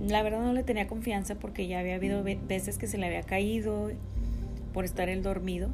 la 0.00 0.22
verdad 0.22 0.42
no 0.42 0.52
le 0.52 0.62
tenía 0.62 0.86
confianza 0.86 1.36
porque 1.36 1.66
ya 1.66 1.80
había 1.80 1.96
habido 1.96 2.22
veces 2.22 2.78
que 2.78 2.86
se 2.86 2.98
le 2.98 3.06
había 3.06 3.22
caído 3.22 3.90
por 4.72 4.84
estar 4.84 5.08
él 5.08 5.22
dormido, 5.22 5.70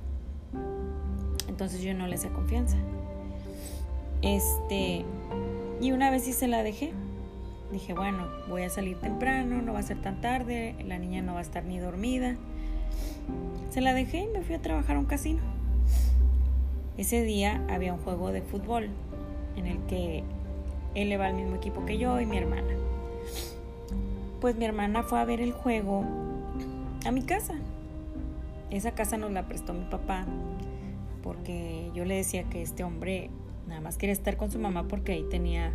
entonces 1.49 1.83
yo 1.83 1.95
no 1.95 2.07
le 2.07 2.15
hacía 2.17 2.31
confianza. 2.31 2.77
Este, 4.23 5.05
y 5.81 5.93
una 5.93 6.11
vez 6.11 6.25
sí 6.25 6.33
se 6.33 6.49
la 6.49 6.63
dejé 6.63 6.93
Dije, 7.75 7.93
bueno, 7.93 8.29
voy 8.49 8.63
a 8.63 8.71
salir 8.71 8.97
temprano, 8.99 9.61
no 9.61 9.73
va 9.73 9.81
a 9.81 9.83
ser 9.83 10.01
tan 10.01 10.21
tarde, 10.21 10.77
la 10.87 10.97
niña 10.97 11.23
no 11.23 11.35
va 11.35 11.41
a 11.41 11.43
estar 11.43 11.65
ni 11.65 11.81
dormida. 11.81 12.37
Se 13.71 13.81
la 13.81 13.95
dejé 13.95 14.23
y 14.23 14.27
me 14.29 14.43
fui 14.43 14.55
a 14.55 14.63
trabajar 14.63 14.95
a 14.95 15.01
un 15.01 15.07
casino. 15.07 15.43
Ese 16.97 17.23
día 17.23 17.65
había 17.69 17.93
un 17.93 17.99
juego 17.99 18.31
de 18.31 18.43
fútbol 18.43 18.91
en 19.57 19.67
el 19.67 19.79
que 19.87 20.25
él 20.95 21.09
le 21.09 21.17
va 21.17 21.27
al 21.27 21.35
mismo 21.35 21.57
equipo 21.57 21.85
que 21.85 21.99
yo 21.99 22.21
y 22.21 22.27
mi 22.27 22.37
hermana. 22.37 22.75
Pues 24.41 24.57
mi 24.57 24.65
hermana 24.65 25.03
fue 25.03 25.21
a 25.21 25.25
ver 25.25 25.41
el 25.41 25.53
juego 25.53 26.05
a 27.05 27.11
mi 27.11 27.23
casa. 27.23 27.55
Esa 28.71 28.93
casa 28.93 29.17
nos 29.17 29.31
la 29.33 29.47
prestó 29.47 29.73
mi 29.73 29.85
papá 29.85 30.27
porque 31.23 31.91
yo 31.95 32.05
le 32.05 32.17
decía 32.17 32.45
que 32.45 32.63
este 32.63 32.85
hombre 32.85 33.31
nada 33.67 33.81
más 33.81 33.97
quería 33.97 34.13
estar 34.13 34.37
con 34.37 34.51
su 34.51 34.59
mamá 34.59 34.89
porque 34.89 35.13
ahí 35.13 35.25
tenía 35.31 35.73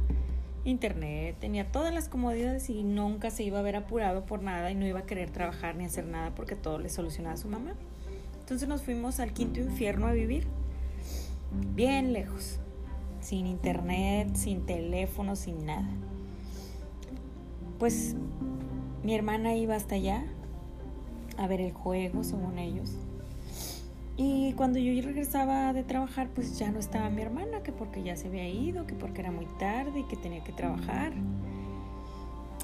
internet, 0.63 1.37
tenía 1.39 1.71
todas 1.71 1.93
las 1.93 2.09
comodidades 2.09 2.69
y 2.69 2.83
nunca 2.83 3.31
se 3.31 3.43
iba 3.43 3.59
a 3.59 3.61
ver 3.61 3.75
apurado 3.75 4.25
por 4.25 4.43
nada 4.43 4.71
y 4.71 4.75
no 4.75 4.85
iba 4.85 4.99
a 4.99 5.05
querer 5.05 5.29
trabajar 5.31 5.75
ni 5.75 5.85
hacer 5.85 6.05
nada 6.05 6.35
porque 6.35 6.55
todo 6.55 6.79
le 6.79 6.89
solucionaba 6.89 7.35
a 7.35 7.37
su 7.37 7.47
mamá. 7.47 7.73
Entonces 8.39 8.67
nos 8.67 8.81
fuimos 8.83 9.19
al 9.19 9.33
quinto 9.33 9.59
infierno 9.59 10.07
a 10.07 10.11
vivir, 10.11 10.45
bien 11.75 12.13
lejos, 12.13 12.59
sin 13.29 13.45
internet, 13.45 14.35
sin 14.35 14.65
teléfono, 14.65 15.35
sin 15.35 15.63
nada. 15.67 15.87
Pues 17.77 18.15
mi 19.03 19.13
hermana 19.13 19.53
iba 19.53 19.75
hasta 19.75 19.93
allá 19.93 20.23
a 21.37 21.45
ver 21.45 21.61
el 21.61 21.71
juego, 21.71 22.23
según 22.23 22.57
ellos. 22.57 22.95
Y 24.17 24.53
cuando 24.53 24.79
yo 24.79 24.99
regresaba 25.03 25.73
de 25.73 25.83
trabajar, 25.83 26.29
pues 26.33 26.57
ya 26.57 26.71
no 26.71 26.79
estaba 26.79 27.11
mi 27.11 27.21
hermana, 27.21 27.61
que 27.61 27.71
porque 27.71 28.01
ya 28.01 28.15
se 28.15 28.29
había 28.29 28.49
ido, 28.49 28.87
que 28.87 28.95
porque 28.95 29.21
era 29.21 29.31
muy 29.31 29.45
tarde 29.59 29.99
y 29.99 30.03
que 30.05 30.17
tenía 30.17 30.43
que 30.43 30.51
trabajar. 30.51 31.13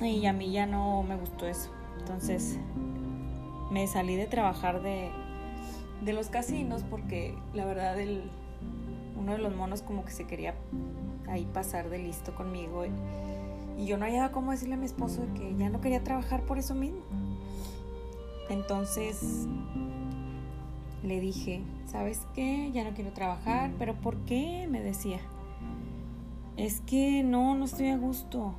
Y 0.01 0.25
a 0.25 0.33
mí 0.33 0.51
ya 0.51 0.65
no 0.65 1.03
me 1.03 1.15
gustó 1.15 1.45
eso. 1.45 1.69
Entonces 1.99 2.57
me 3.69 3.85
salí 3.85 4.15
de 4.15 4.25
trabajar 4.25 4.81
de, 4.81 5.11
de 6.03 6.13
los 6.13 6.29
casinos 6.29 6.83
porque 6.89 7.37
la 7.53 7.65
verdad 7.65 7.99
el, 7.99 8.31
uno 9.15 9.33
de 9.33 9.37
los 9.37 9.55
monos 9.55 9.81
como 9.81 10.05
que 10.05 10.11
se 10.11 10.25
quería 10.25 10.55
ahí 11.27 11.45
pasar 11.53 11.89
de 11.89 11.99
listo 11.99 12.35
conmigo. 12.35 12.85
Y, 12.85 12.91
yo 13.85 13.97
no 13.97 14.05
hallaba 14.05 14.31
cómo 14.31 14.51
decirle 14.51 14.75
a 14.75 14.77
mi 14.77 14.85
esposo 14.85 15.27
que 15.35 15.53
ya 15.57 15.69
no 15.69 15.81
quería 15.81 16.01
trabajar 16.01 16.43
por 16.43 16.57
eso 16.57 16.75
mismo. 16.75 17.01
Entonces 18.49 19.47
le 21.03 21.19
dije, 21.19 21.61
¿sabes 21.85 22.21
qué? 22.33 22.71
Ya 22.73 22.85
no 22.85 22.95
quiero 22.95 23.11
trabajar, 23.11 23.71
pero 23.77 23.93
¿por 23.95 24.15
qué? 24.19 24.67
Me 24.69 24.81
decía. 24.81 25.19
Es 26.55 26.79
que 26.81 27.21
no, 27.21 27.53
no 27.55 27.65
estoy 27.65 27.89
a 27.89 27.97
gusto. 27.97 28.53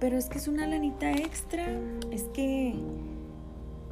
Pero 0.00 0.18
es 0.18 0.26
que 0.26 0.38
es 0.38 0.48
una 0.48 0.66
lanita 0.66 1.12
extra. 1.12 1.68
Es 2.10 2.24
que 2.24 2.74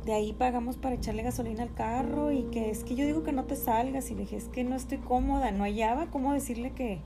de 0.09 0.15
ahí 0.15 0.33
pagamos 0.33 0.79
para 0.79 0.95
echarle 0.95 1.23
gasolina 1.23 1.63
al 1.63 1.75
carro 1.75 2.33
y 2.33 2.45
que 2.45 2.71
es 2.71 2.83
que 2.83 2.95
yo 2.95 3.05
digo 3.05 3.25
que 3.25 3.33
no 3.33 3.45
te 3.45 3.57
salgas. 3.57 4.11
Y 4.11 4.15
le 4.15 4.23
dije, 4.23 4.37
es 4.37 4.49
que 4.49 4.65
no 4.65 4.75
estoy 4.75 4.97
cómoda. 4.97 5.51
No 5.51 5.65
hallaba 5.65 6.07
cómo 6.07 6.33
decirle 6.33 6.71
que 6.71 7.01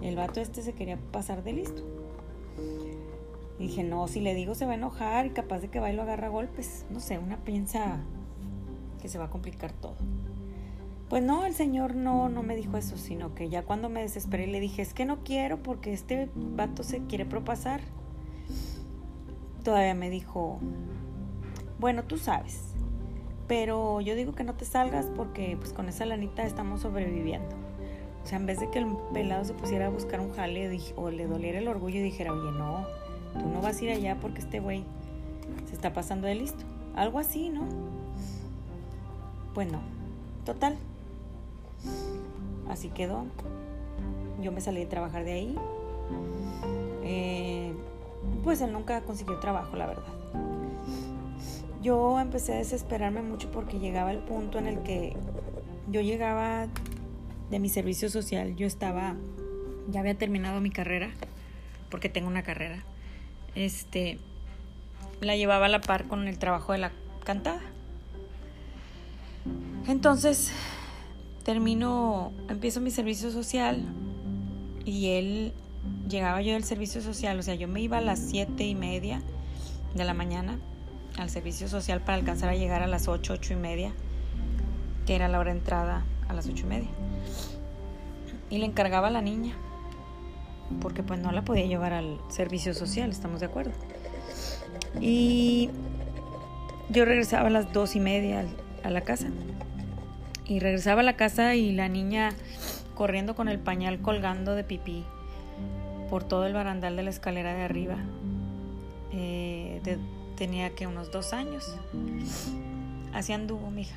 el 0.00 0.16
vato 0.16 0.40
este 0.40 0.62
se 0.62 0.72
quería 0.72 0.96
pasar 1.12 1.44
de 1.44 1.52
listo. 1.52 1.82
Y 3.58 3.66
dije, 3.66 3.84
no, 3.84 4.08
si 4.08 4.22
le 4.22 4.32
digo 4.32 4.54
se 4.54 4.64
va 4.64 4.72
a 4.72 4.76
enojar 4.76 5.26
y 5.26 5.30
capaz 5.30 5.58
de 5.58 5.68
que 5.68 5.78
va 5.78 5.92
y 5.92 5.94
lo 5.94 6.02
agarra 6.02 6.28
a 6.28 6.30
golpes. 6.30 6.86
No 6.88 7.00
sé, 7.00 7.18
una 7.18 7.36
piensa 7.36 7.98
que 9.02 9.08
se 9.10 9.18
va 9.18 9.26
a 9.26 9.30
complicar 9.30 9.72
todo. 9.72 9.96
Pues 11.10 11.22
no, 11.22 11.44
el 11.44 11.52
Señor 11.52 11.96
no, 11.96 12.30
no 12.30 12.42
me 12.42 12.56
dijo 12.56 12.78
eso, 12.78 12.96
sino 12.96 13.34
que 13.34 13.50
ya 13.50 13.62
cuando 13.62 13.90
me 13.90 14.00
desesperé 14.00 14.46
le 14.46 14.60
dije, 14.60 14.80
es 14.80 14.94
que 14.94 15.04
no 15.04 15.22
quiero 15.22 15.62
porque 15.62 15.92
este 15.92 16.30
vato 16.34 16.82
se 16.82 17.00
quiere 17.00 17.26
propasar. 17.26 17.82
Todavía 19.62 19.94
me 19.94 20.08
dijo, 20.08 20.60
bueno, 21.78 22.04
tú 22.04 22.18
sabes, 22.18 22.60
pero 23.48 24.00
yo 24.00 24.14
digo 24.14 24.34
que 24.34 24.44
no 24.44 24.54
te 24.54 24.64
salgas 24.64 25.06
porque 25.16 25.56
pues 25.58 25.72
con 25.72 25.88
esa 25.88 26.06
lanita 26.06 26.44
estamos 26.44 26.80
sobreviviendo. 26.80 27.54
O 28.24 28.26
sea, 28.26 28.38
en 28.38 28.46
vez 28.46 28.58
de 28.58 28.68
que 28.70 28.80
el 28.80 28.88
pelado 29.12 29.44
se 29.44 29.54
pusiera 29.54 29.86
a 29.86 29.88
buscar 29.88 30.20
un 30.20 30.32
jale 30.32 30.80
o 30.96 31.10
le 31.10 31.26
doliera 31.26 31.58
el 31.58 31.68
orgullo 31.68 31.98
y 31.98 32.02
dijera, 32.02 32.32
oye, 32.32 32.50
no, 32.50 32.84
tú 33.38 33.46
no 33.48 33.60
vas 33.60 33.80
a 33.80 33.84
ir 33.84 33.90
allá 33.90 34.16
porque 34.20 34.40
este 34.40 34.58
güey 34.58 34.82
se 35.68 35.74
está 35.74 35.92
pasando 35.92 36.26
de 36.26 36.34
listo. 36.34 36.64
Algo 36.96 37.18
así, 37.18 37.50
¿no? 37.50 37.66
Pues 39.54 39.70
no. 39.70 39.80
Total. 40.44 40.76
Así 42.68 42.88
quedó. 42.88 43.26
Yo 44.40 44.50
me 44.50 44.60
salí 44.60 44.80
de 44.80 44.86
trabajar 44.86 45.24
de 45.24 45.32
ahí. 45.32 45.56
Eh, 47.04 47.72
pues 48.42 48.60
él 48.60 48.72
nunca 48.72 49.02
consiguió 49.02 49.38
trabajo, 49.38 49.76
la 49.76 49.86
verdad. 49.86 50.04
Yo 51.86 52.18
empecé 52.18 52.52
a 52.52 52.56
desesperarme 52.56 53.22
mucho 53.22 53.48
porque 53.52 53.78
llegaba 53.78 54.10
el 54.10 54.18
punto 54.18 54.58
en 54.58 54.66
el 54.66 54.82
que 54.82 55.16
yo 55.88 56.00
llegaba 56.00 56.66
de 57.48 57.60
mi 57.60 57.68
servicio 57.68 58.10
social, 58.10 58.56
yo 58.56 58.66
estaba, 58.66 59.14
ya 59.88 60.00
había 60.00 60.18
terminado 60.18 60.60
mi 60.60 60.70
carrera, 60.70 61.10
porque 61.88 62.08
tengo 62.08 62.26
una 62.26 62.42
carrera, 62.42 62.82
este, 63.54 64.18
la 65.20 65.36
llevaba 65.36 65.66
a 65.66 65.68
la 65.68 65.80
par 65.80 66.08
con 66.08 66.26
el 66.26 66.40
trabajo 66.40 66.72
de 66.72 66.78
la 66.78 66.90
cantada. 67.22 67.60
Entonces, 69.86 70.50
termino, 71.44 72.32
empiezo 72.48 72.80
mi 72.80 72.90
servicio 72.90 73.30
social 73.30 73.84
y 74.84 75.10
él, 75.10 75.52
llegaba 76.08 76.42
yo 76.42 76.54
del 76.54 76.64
servicio 76.64 77.00
social, 77.00 77.38
o 77.38 77.44
sea, 77.44 77.54
yo 77.54 77.68
me 77.68 77.80
iba 77.80 77.98
a 77.98 78.00
las 78.00 78.18
siete 78.18 78.64
y 78.64 78.74
media 78.74 79.22
de 79.94 80.04
la 80.04 80.14
mañana 80.14 80.58
al 81.18 81.30
servicio 81.30 81.68
social 81.68 82.00
para 82.00 82.18
alcanzar 82.18 82.48
a 82.48 82.54
llegar 82.54 82.82
a 82.82 82.86
las 82.86 83.08
ocho, 83.08 83.34
ocho 83.34 83.52
y 83.52 83.56
media, 83.56 83.92
que 85.06 85.14
era 85.14 85.28
la 85.28 85.38
hora 85.38 85.52
de 85.52 85.58
entrada 85.58 86.04
a 86.28 86.34
las 86.34 86.46
ocho 86.46 86.64
y 86.66 86.68
media. 86.68 86.88
Y 88.50 88.58
le 88.58 88.66
encargaba 88.66 89.08
a 89.08 89.10
la 89.10 89.22
niña, 89.22 89.54
porque 90.80 91.02
pues 91.02 91.20
no 91.20 91.32
la 91.32 91.42
podía 91.42 91.66
llevar 91.66 91.92
al 91.92 92.18
servicio 92.28 92.74
social, 92.74 93.10
estamos 93.10 93.40
de 93.40 93.46
acuerdo. 93.46 93.72
Y 95.00 95.70
yo 96.90 97.04
regresaba 97.04 97.48
a 97.48 97.50
las 97.50 97.72
dos 97.72 97.96
y 97.96 98.00
media 98.00 98.44
a 98.84 98.90
la 98.90 99.00
casa. 99.00 99.28
Y 100.46 100.60
regresaba 100.60 101.00
a 101.00 101.04
la 101.04 101.16
casa 101.16 101.54
y 101.54 101.72
la 101.72 101.88
niña 101.88 102.30
corriendo 102.94 103.34
con 103.34 103.48
el 103.48 103.58
pañal 103.58 104.00
colgando 104.00 104.54
de 104.54 104.64
pipí 104.64 105.04
por 106.08 106.24
todo 106.24 106.46
el 106.46 106.52
barandal 106.52 106.96
de 106.96 107.02
la 107.02 107.10
escalera 107.10 107.54
de 107.54 107.62
arriba. 107.62 107.96
Eh, 109.12 109.98
tenía 110.36 110.70
que 110.74 110.86
unos 110.86 111.10
dos 111.10 111.32
años. 111.32 111.76
Así 113.12 113.32
anduvo 113.32 113.70
mi 113.70 113.82
hija. 113.82 113.96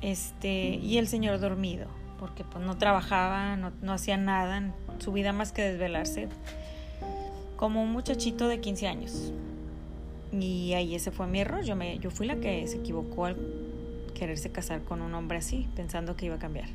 Este, 0.00 0.76
y 0.76 0.98
el 0.98 1.08
señor 1.08 1.38
dormido, 1.40 1.86
porque 2.18 2.42
pues 2.42 2.64
no 2.64 2.78
trabajaba, 2.78 3.56
no, 3.56 3.72
no 3.82 3.92
hacía 3.92 4.16
nada 4.16 4.56
en 4.56 4.72
su 4.98 5.12
vida 5.12 5.32
más 5.32 5.52
que 5.52 5.62
desvelarse, 5.62 6.28
como 7.56 7.82
un 7.82 7.92
muchachito 7.92 8.48
de 8.48 8.60
15 8.60 8.88
años. 8.88 9.32
Y 10.32 10.72
ahí 10.74 10.94
ese 10.94 11.10
fue 11.10 11.26
mi 11.26 11.40
error. 11.40 11.62
Yo, 11.62 11.76
me, 11.76 11.98
yo 11.98 12.10
fui 12.10 12.26
la 12.26 12.36
que 12.36 12.66
se 12.66 12.78
equivocó 12.78 13.26
al 13.26 13.36
quererse 14.14 14.50
casar 14.50 14.82
con 14.82 15.02
un 15.02 15.14
hombre 15.14 15.38
así, 15.38 15.68
pensando 15.76 16.16
que 16.16 16.26
iba 16.26 16.36
a 16.36 16.38
cambiar. 16.38 16.68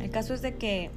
El 0.00 0.10
caso 0.10 0.34
es 0.34 0.42
de 0.42 0.56
que 0.56 0.90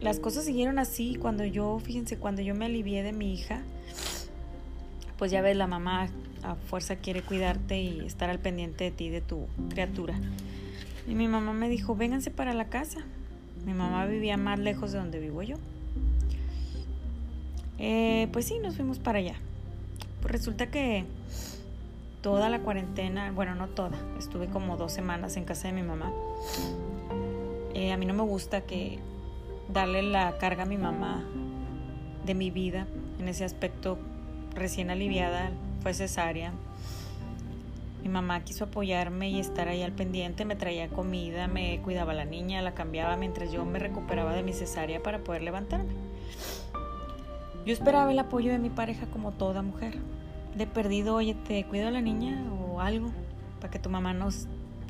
las 0.00 0.18
cosas 0.18 0.44
siguieron 0.44 0.78
así 0.78 1.16
cuando 1.20 1.44
yo, 1.44 1.78
fíjense, 1.78 2.18
cuando 2.18 2.42
yo 2.42 2.54
me 2.54 2.64
alivié 2.64 3.02
de 3.02 3.12
mi 3.12 3.32
hija, 3.34 3.62
pues 5.18 5.30
ya 5.30 5.40
ves, 5.40 5.56
la 5.56 5.66
mamá 5.66 6.08
a 6.42 6.54
fuerza 6.56 6.96
quiere 6.96 7.22
cuidarte 7.22 7.80
y 7.80 8.00
estar 8.00 8.28
al 8.28 8.38
pendiente 8.38 8.84
de 8.84 8.90
ti, 8.90 9.08
de 9.08 9.20
tu 9.20 9.46
criatura. 9.70 10.14
Y 11.06 11.14
mi 11.14 11.28
mamá 11.28 11.52
me 11.52 11.68
dijo, 11.68 11.94
vénganse 11.94 12.30
para 12.30 12.54
la 12.54 12.64
casa. 12.64 13.00
Mi 13.64 13.72
mamá 13.72 14.04
vivía 14.06 14.36
más 14.36 14.58
lejos 14.58 14.92
de 14.92 14.98
donde 14.98 15.20
vivo 15.20 15.42
yo. 15.42 15.56
Eh, 17.78 18.28
pues 18.32 18.46
sí, 18.46 18.58
nos 18.58 18.76
fuimos 18.76 18.98
para 18.98 19.18
allá. 19.18 19.34
Pues 20.20 20.32
resulta 20.32 20.66
que 20.68 21.04
toda 22.20 22.48
la 22.48 22.60
cuarentena, 22.60 23.32
bueno, 23.32 23.54
no 23.54 23.68
toda, 23.68 23.98
estuve 24.18 24.46
como 24.48 24.76
dos 24.76 24.92
semanas 24.92 25.36
en 25.36 25.44
casa 25.44 25.68
de 25.68 25.74
mi 25.74 25.82
mamá. 25.82 26.12
Eh, 27.74 27.92
a 27.92 27.96
mí 27.96 28.06
no 28.06 28.14
me 28.14 28.22
gusta 28.22 28.62
que 28.62 28.98
darle 29.72 30.02
la 30.02 30.36
carga 30.38 30.64
a 30.64 30.66
mi 30.66 30.78
mamá 30.78 31.24
de 32.24 32.34
mi 32.34 32.50
vida 32.50 32.86
en 33.22 33.28
ese 33.28 33.44
aspecto 33.44 33.98
recién 34.54 34.90
aliviada, 34.90 35.50
fue 35.82 35.94
cesárea. 35.94 36.52
Mi 38.02 38.08
mamá 38.08 38.42
quiso 38.42 38.64
apoyarme 38.64 39.30
y 39.30 39.38
estar 39.38 39.68
ahí 39.68 39.82
al 39.82 39.92
pendiente, 39.92 40.44
me 40.44 40.56
traía 40.56 40.88
comida, 40.88 41.46
me 41.46 41.80
cuidaba 41.82 42.14
la 42.14 42.24
niña, 42.24 42.60
la 42.62 42.74
cambiaba 42.74 43.16
mientras 43.16 43.52
yo 43.52 43.64
me 43.64 43.78
recuperaba 43.78 44.34
de 44.34 44.42
mi 44.42 44.52
cesárea 44.52 45.02
para 45.02 45.22
poder 45.22 45.42
levantarme. 45.42 45.92
Yo 47.64 47.72
esperaba 47.72 48.10
el 48.10 48.18
apoyo 48.18 48.50
de 48.50 48.58
mi 48.58 48.70
pareja 48.70 49.06
como 49.06 49.30
toda 49.30 49.62
mujer. 49.62 49.98
De 50.56 50.66
perdido, 50.66 51.14
oye, 51.14 51.34
te 51.34 51.64
cuido 51.64 51.86
a 51.86 51.90
la 51.92 52.00
niña 52.00 52.42
o 52.60 52.80
algo 52.80 53.12
para 53.60 53.70
que 53.70 53.78
tu 53.78 53.88
mamá 53.88 54.12
no 54.12 54.30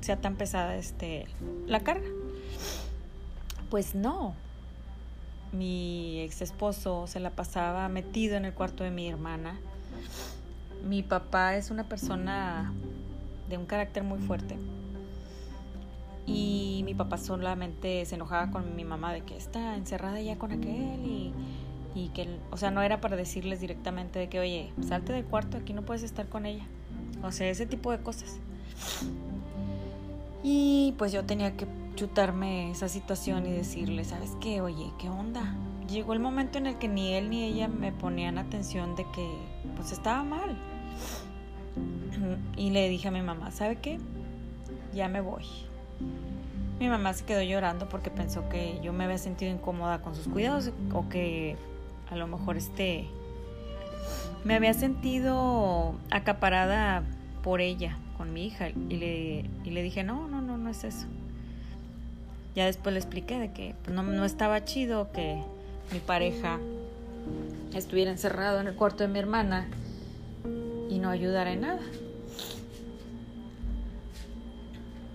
sea 0.01 0.17
tan 0.23 0.37
pesada 0.37 0.77
este, 0.77 1.27
la 1.67 1.81
carga. 1.81 2.09
Pues 3.69 3.95
no, 3.95 4.35
mi 5.53 6.21
ex 6.21 6.41
esposo 6.41 7.07
se 7.07 7.21
la 7.21 7.31
pasaba 7.31 7.89
metido 7.89 8.37
en 8.37 8.47
el 8.47 8.55
cuarto 8.55 8.85
de 8.85 8.91
mi 8.91 9.09
hermana. 9.09 9.61
Mi 10.85 11.03
papá 11.03 11.57
es 11.57 11.71
una 11.71 11.85
persona 11.85 12.73
de 13.49 13.59
un 13.59 13.67
carácter 13.67 14.03
muy 14.03 14.19
fuerte. 14.19 14.57
Y 16.27 16.83
mi 16.85 16.95
papá 16.95 17.19
solamente 17.19 18.05
se 18.07 18.15
enojaba 18.15 18.51
con 18.51 18.75
mi 18.77 18.85
mamá 18.85 19.13
de 19.13 19.23
que 19.23 19.37
está 19.37 19.77
encerrada 19.77 20.21
ya 20.21 20.39
con 20.39 20.53
aquel 20.53 21.05
y, 21.05 21.33
y 21.95 22.09
que, 22.09 22.29
o 22.51 22.57
sea, 22.57 22.71
no 22.71 22.81
era 22.81 23.01
para 23.01 23.17
decirles 23.17 23.61
directamente 23.61 24.19
de 24.19 24.29
que, 24.29 24.41
oye, 24.41 24.73
salte 24.87 25.13
del 25.13 25.25
cuarto, 25.25 25.59
aquí 25.59 25.73
no 25.75 25.83
puedes 25.83 26.03
estar 26.03 26.29
con 26.29 26.47
ella. 26.47 26.65
O 27.23 27.31
sea, 27.31 27.51
ese 27.51 27.67
tipo 27.67 27.91
de 27.91 27.99
cosas. 27.99 28.39
Y 30.43 30.95
pues 30.97 31.13
yo 31.13 31.25
tenía 31.25 31.57
que 31.57 31.67
chutarme 31.95 32.71
esa 32.71 32.89
situación 32.89 33.47
y 33.47 33.53
decirle, 33.53 34.05
¿sabes 34.05 34.37
qué? 34.41 34.61
Oye, 34.61 34.93
¿qué 34.99 35.09
onda? 35.09 35.55
Llegó 35.89 36.13
el 36.13 36.21
momento 36.21 36.59
en 36.59 36.67
el 36.67 36.79
que 36.79 36.89
ni 36.89 37.15
él 37.15 37.31
ni 37.31 37.45
ella 37.45 37.69
me 37.69 37.93
ponían 37.93 38.39
atención 38.39 38.97
de 38.97 39.05
que 39.15 39.29
pues 39.77 39.93
estaba 39.93 40.23
mal. 40.25 40.57
Y 42.57 42.71
le 42.71 42.89
dije 42.89 43.09
a 43.09 43.11
mi 43.11 43.23
mamá, 43.23 43.51
¿sabe 43.51 43.77
qué? 43.77 43.99
Ya 44.95 45.09
me 45.09 45.21
voy. 45.21 45.45
Mi 46.79 46.89
mamá 46.89 47.13
se 47.13 47.25
quedó 47.25 47.43
llorando 47.43 47.89
porque 47.89 48.11
pensó 48.11 48.49
que 48.49 48.81
yo 48.83 48.93
me 48.93 49.05
había 49.05 49.19
sentido 49.19 49.53
incómoda 49.53 50.01
con 50.01 50.15
sus 50.15 50.29
cuidados 50.29 50.73
o 50.93 51.09
que 51.09 51.57
a 52.11 52.17
lo 52.17 52.27
mejor 52.27 52.57
este 52.57 53.07
me 54.45 54.55
había 54.55 54.75
sentido 54.75 55.95
acaparada 56.11 57.05
por 57.43 57.61
ella, 57.61 57.99
con 58.17 58.33
mi 58.33 58.47
hija. 58.47 58.71
Y 58.71 58.97
le, 58.97 59.51
y 59.65 59.71
le 59.71 59.83
dije, 59.83 60.03
no, 60.03 60.29
no, 60.29 60.43
no, 60.43 60.59
no 60.59 60.71
es 60.71 60.85
eso. 60.85 61.07
Ya 62.55 62.67
después 62.67 62.93
le 62.93 62.99
expliqué 62.99 63.39
de 63.39 63.53
que 63.53 63.75
pues, 63.83 63.95
no, 63.95 64.03
no 64.03 64.25
estaba 64.25 64.65
chido 64.65 65.11
que 65.13 65.43
mi 65.93 65.99
pareja 66.01 66.59
estuviera 67.75 68.11
encerrado 68.11 68.61
en 68.61 68.67
el 68.67 68.75
cuarto 68.75 69.05
de 69.05 69.09
mi 69.09 69.19
hermana 69.19 69.69
y 70.89 70.99
no 70.99 71.11
ayudara 71.11 71.53
en 71.53 71.63
nada. 71.63 71.83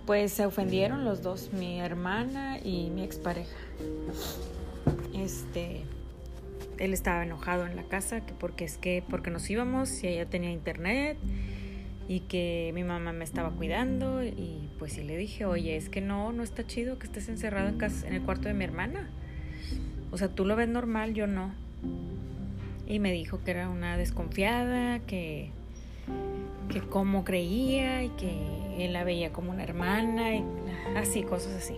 Pues 0.06 0.32
se 0.32 0.46
ofendieron 0.46 1.04
los 1.04 1.22
dos, 1.22 1.52
mi 1.52 1.80
hermana 1.80 2.60
y 2.60 2.90
mi 2.90 3.04
expareja. 3.04 3.58
Este, 5.14 5.84
él 6.80 6.94
estaba 6.94 7.24
enojado 7.24 7.66
en 7.66 7.76
la 7.76 7.84
casa 7.84 8.26
que 8.26 8.34
porque 8.34 8.66
es 8.66 8.78
que 8.78 9.04
porque 9.10 9.30
nos 9.30 9.50
íbamos 9.50 10.04
y 10.04 10.08
ella 10.08 10.26
tenía 10.26 10.52
internet 10.52 11.18
y 12.08 12.22
que 12.22 12.72
mi 12.74 12.84
mamá 12.84 13.12
me 13.12 13.26
estaba 13.26 13.52
cuidando 13.52 14.24
y 14.24 14.70
pues 14.80 14.94
sí 14.94 15.04
le 15.04 15.18
dije, 15.18 15.46
oye, 15.46 15.76
es 15.76 15.90
que 15.90 16.00
no, 16.00 16.32
no 16.32 16.42
está 16.42 16.66
chido 16.66 16.98
que 16.98 17.06
estés 17.06 17.28
encerrado 17.28 17.68
en, 17.68 18.14
el 18.14 18.22
cuarto 18.22 18.48
de 18.48 18.54
mi 18.54 18.64
hermana. 18.64 19.10
O 20.12 20.18
sea, 20.18 20.30
tú 20.30 20.46
lo 20.46 20.56
ves 20.56 20.70
normal, 20.70 21.14
yo 21.14 21.28
no. 21.28 21.54
Y 22.88 23.00
me 23.00 23.12
dijo 23.12 23.44
que 23.44 23.52
era 23.52 23.70
una 23.70 23.98
desconfiada, 23.98 25.00
que, 25.00 25.52
que 26.70 26.80
cómo 26.80 27.26
creía 27.26 28.04
y 28.04 28.10
que 28.10 28.86
él 28.86 28.94
la 28.94 29.04
veía 29.04 29.34
como 29.34 29.52
una 29.52 29.64
hermana 29.64 30.36
y 30.36 30.46
así, 30.96 31.24
cosas 31.24 31.56
así. 31.56 31.76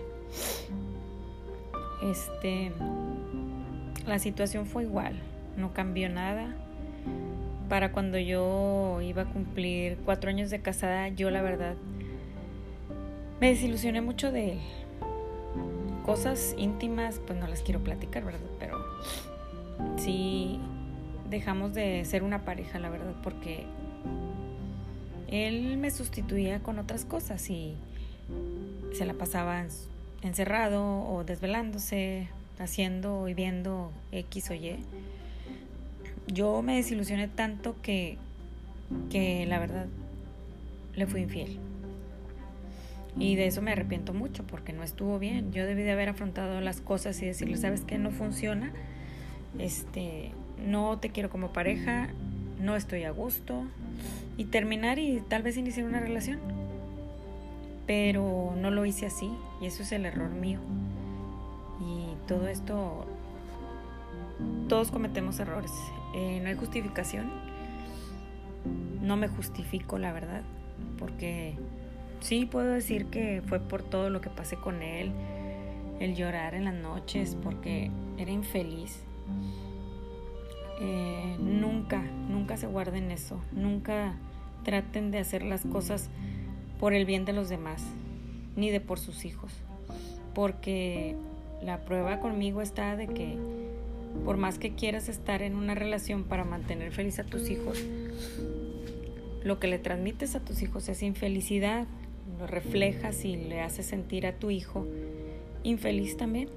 Este, 2.04 2.70
la 4.06 4.20
situación 4.20 4.66
fue 4.66 4.84
igual, 4.84 5.16
no 5.56 5.74
cambió 5.74 6.08
nada 6.08 6.54
para 7.70 7.92
cuando 7.92 8.18
yo 8.18 9.00
iba 9.00 9.22
a 9.22 9.24
cumplir 9.26 9.96
cuatro 10.04 10.28
años 10.28 10.50
de 10.50 10.60
casada, 10.60 11.08
yo 11.08 11.30
la 11.30 11.40
verdad 11.40 11.76
me 13.40 13.50
desilusioné 13.50 14.00
mucho 14.00 14.32
de 14.32 14.52
él. 14.52 14.58
Cosas 16.04 16.56
íntimas, 16.58 17.20
pues 17.24 17.38
no 17.38 17.46
las 17.46 17.62
quiero 17.62 17.78
platicar, 17.78 18.24
¿verdad? 18.24 18.40
Pero 18.58 18.84
sí 19.98 20.58
dejamos 21.30 21.72
de 21.72 22.04
ser 22.04 22.24
una 22.24 22.44
pareja, 22.44 22.80
la 22.80 22.90
verdad, 22.90 23.14
porque 23.22 23.64
él 25.28 25.76
me 25.76 25.92
sustituía 25.92 26.58
con 26.58 26.80
otras 26.80 27.04
cosas 27.04 27.48
y 27.50 27.76
se 28.92 29.06
la 29.06 29.14
pasaba 29.14 29.64
encerrado 30.22 31.04
o 31.06 31.22
desvelándose, 31.22 32.26
haciendo 32.58 33.28
y 33.28 33.34
viendo 33.34 33.92
X 34.10 34.50
o 34.50 34.54
Y. 34.54 34.76
Yo 36.26 36.62
me 36.62 36.76
desilusioné 36.76 37.28
tanto 37.28 37.76
que, 37.82 38.18
que 39.10 39.46
la 39.46 39.58
verdad 39.58 39.86
le 40.94 41.06
fui 41.06 41.22
infiel. 41.22 41.58
Y 43.18 43.34
de 43.36 43.46
eso 43.46 43.60
me 43.62 43.72
arrepiento 43.72 44.14
mucho 44.14 44.44
porque 44.46 44.72
no 44.72 44.82
estuvo 44.82 45.18
bien. 45.18 45.52
Yo 45.52 45.66
debí 45.66 45.82
de 45.82 45.92
haber 45.92 46.08
afrontado 46.08 46.60
las 46.60 46.80
cosas 46.80 47.20
y 47.22 47.26
decirle, 47.26 47.56
¿sabes 47.56 47.82
qué? 47.82 47.98
No 47.98 48.10
funciona. 48.10 48.72
Este, 49.58 50.32
no 50.64 50.98
te 50.98 51.10
quiero 51.10 51.28
como 51.28 51.52
pareja, 51.52 52.08
no 52.60 52.76
estoy 52.76 53.04
a 53.04 53.10
gusto. 53.10 53.64
Y 54.36 54.44
terminar 54.44 54.98
y 54.98 55.22
tal 55.28 55.42
vez 55.42 55.56
iniciar 55.56 55.86
una 55.86 56.00
relación. 56.00 56.38
Pero 57.86 58.54
no 58.56 58.70
lo 58.70 58.86
hice 58.86 59.06
así 59.06 59.30
y 59.60 59.66
eso 59.66 59.82
es 59.82 59.92
el 59.92 60.06
error 60.06 60.30
mío. 60.30 60.60
Y 61.80 62.14
todo 62.28 62.46
esto, 62.46 63.06
todos 64.68 64.90
cometemos 64.90 65.40
errores. 65.40 65.72
Eh, 66.14 66.40
no 66.42 66.48
hay 66.48 66.56
justificación. 66.56 67.30
No 69.00 69.16
me 69.16 69.28
justifico, 69.28 69.98
la 69.98 70.12
verdad, 70.12 70.42
porque 70.98 71.54
sí 72.20 72.46
puedo 72.46 72.68
decir 72.72 73.06
que 73.06 73.42
fue 73.46 73.58
por 73.58 73.82
todo 73.82 74.10
lo 74.10 74.20
que 74.20 74.28
pasé 74.30 74.56
con 74.56 74.82
él, 74.82 75.12
el 76.00 76.14
llorar 76.14 76.54
en 76.54 76.64
las 76.66 76.74
noches, 76.74 77.36
porque 77.42 77.90
era 78.18 78.30
infeliz. 78.30 79.02
Eh, 80.80 81.36
nunca, 81.38 82.02
nunca 82.02 82.56
se 82.56 82.66
guarden 82.66 83.10
eso, 83.10 83.40
nunca 83.52 84.14
traten 84.64 85.10
de 85.10 85.18
hacer 85.18 85.42
las 85.42 85.64
cosas 85.66 86.08
por 86.78 86.94
el 86.94 87.04
bien 87.04 87.24
de 87.24 87.32
los 87.34 87.48
demás, 87.48 87.84
ni 88.56 88.70
de 88.70 88.80
por 88.80 88.98
sus 88.98 89.24
hijos, 89.26 89.52
porque 90.34 91.16
la 91.62 91.84
prueba 91.84 92.20
conmigo 92.20 92.62
está 92.62 92.96
de 92.96 93.08
que 93.08 93.36
por 94.24 94.36
más 94.36 94.58
que 94.58 94.74
quieras 94.74 95.08
estar 95.08 95.42
en 95.42 95.54
una 95.54 95.74
relación 95.74 96.24
para 96.24 96.44
mantener 96.44 96.92
feliz 96.92 97.18
a 97.18 97.24
tus 97.24 97.50
hijos, 97.50 97.82
lo 99.42 99.58
que 99.58 99.68
le 99.68 99.78
transmites 99.78 100.34
a 100.34 100.40
tus 100.40 100.62
hijos 100.62 100.88
es 100.88 101.02
infelicidad, 101.02 101.86
lo 102.38 102.46
reflejas 102.46 103.24
y 103.24 103.36
le 103.36 103.60
haces 103.60 103.86
sentir 103.86 104.26
a 104.26 104.36
tu 104.36 104.50
hijo 104.50 104.86
infeliz 105.62 106.16
también. 106.16 106.48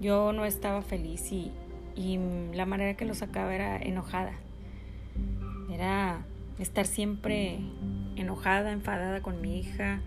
Yo 0.00 0.32
no 0.32 0.44
estaba 0.44 0.82
feliz 0.82 1.30
y, 1.30 1.50
y 1.94 2.18
la 2.54 2.66
manera 2.66 2.96
que 2.96 3.04
lo 3.04 3.14
sacaba 3.14 3.54
era 3.54 3.76
enojada. 3.76 4.32
Era 5.70 6.24
estar 6.58 6.86
siempre 6.86 7.58
enojada, 8.16 8.72
enfadada 8.72 9.22
con 9.22 9.40
mi 9.40 9.58
hija, 9.58 10.00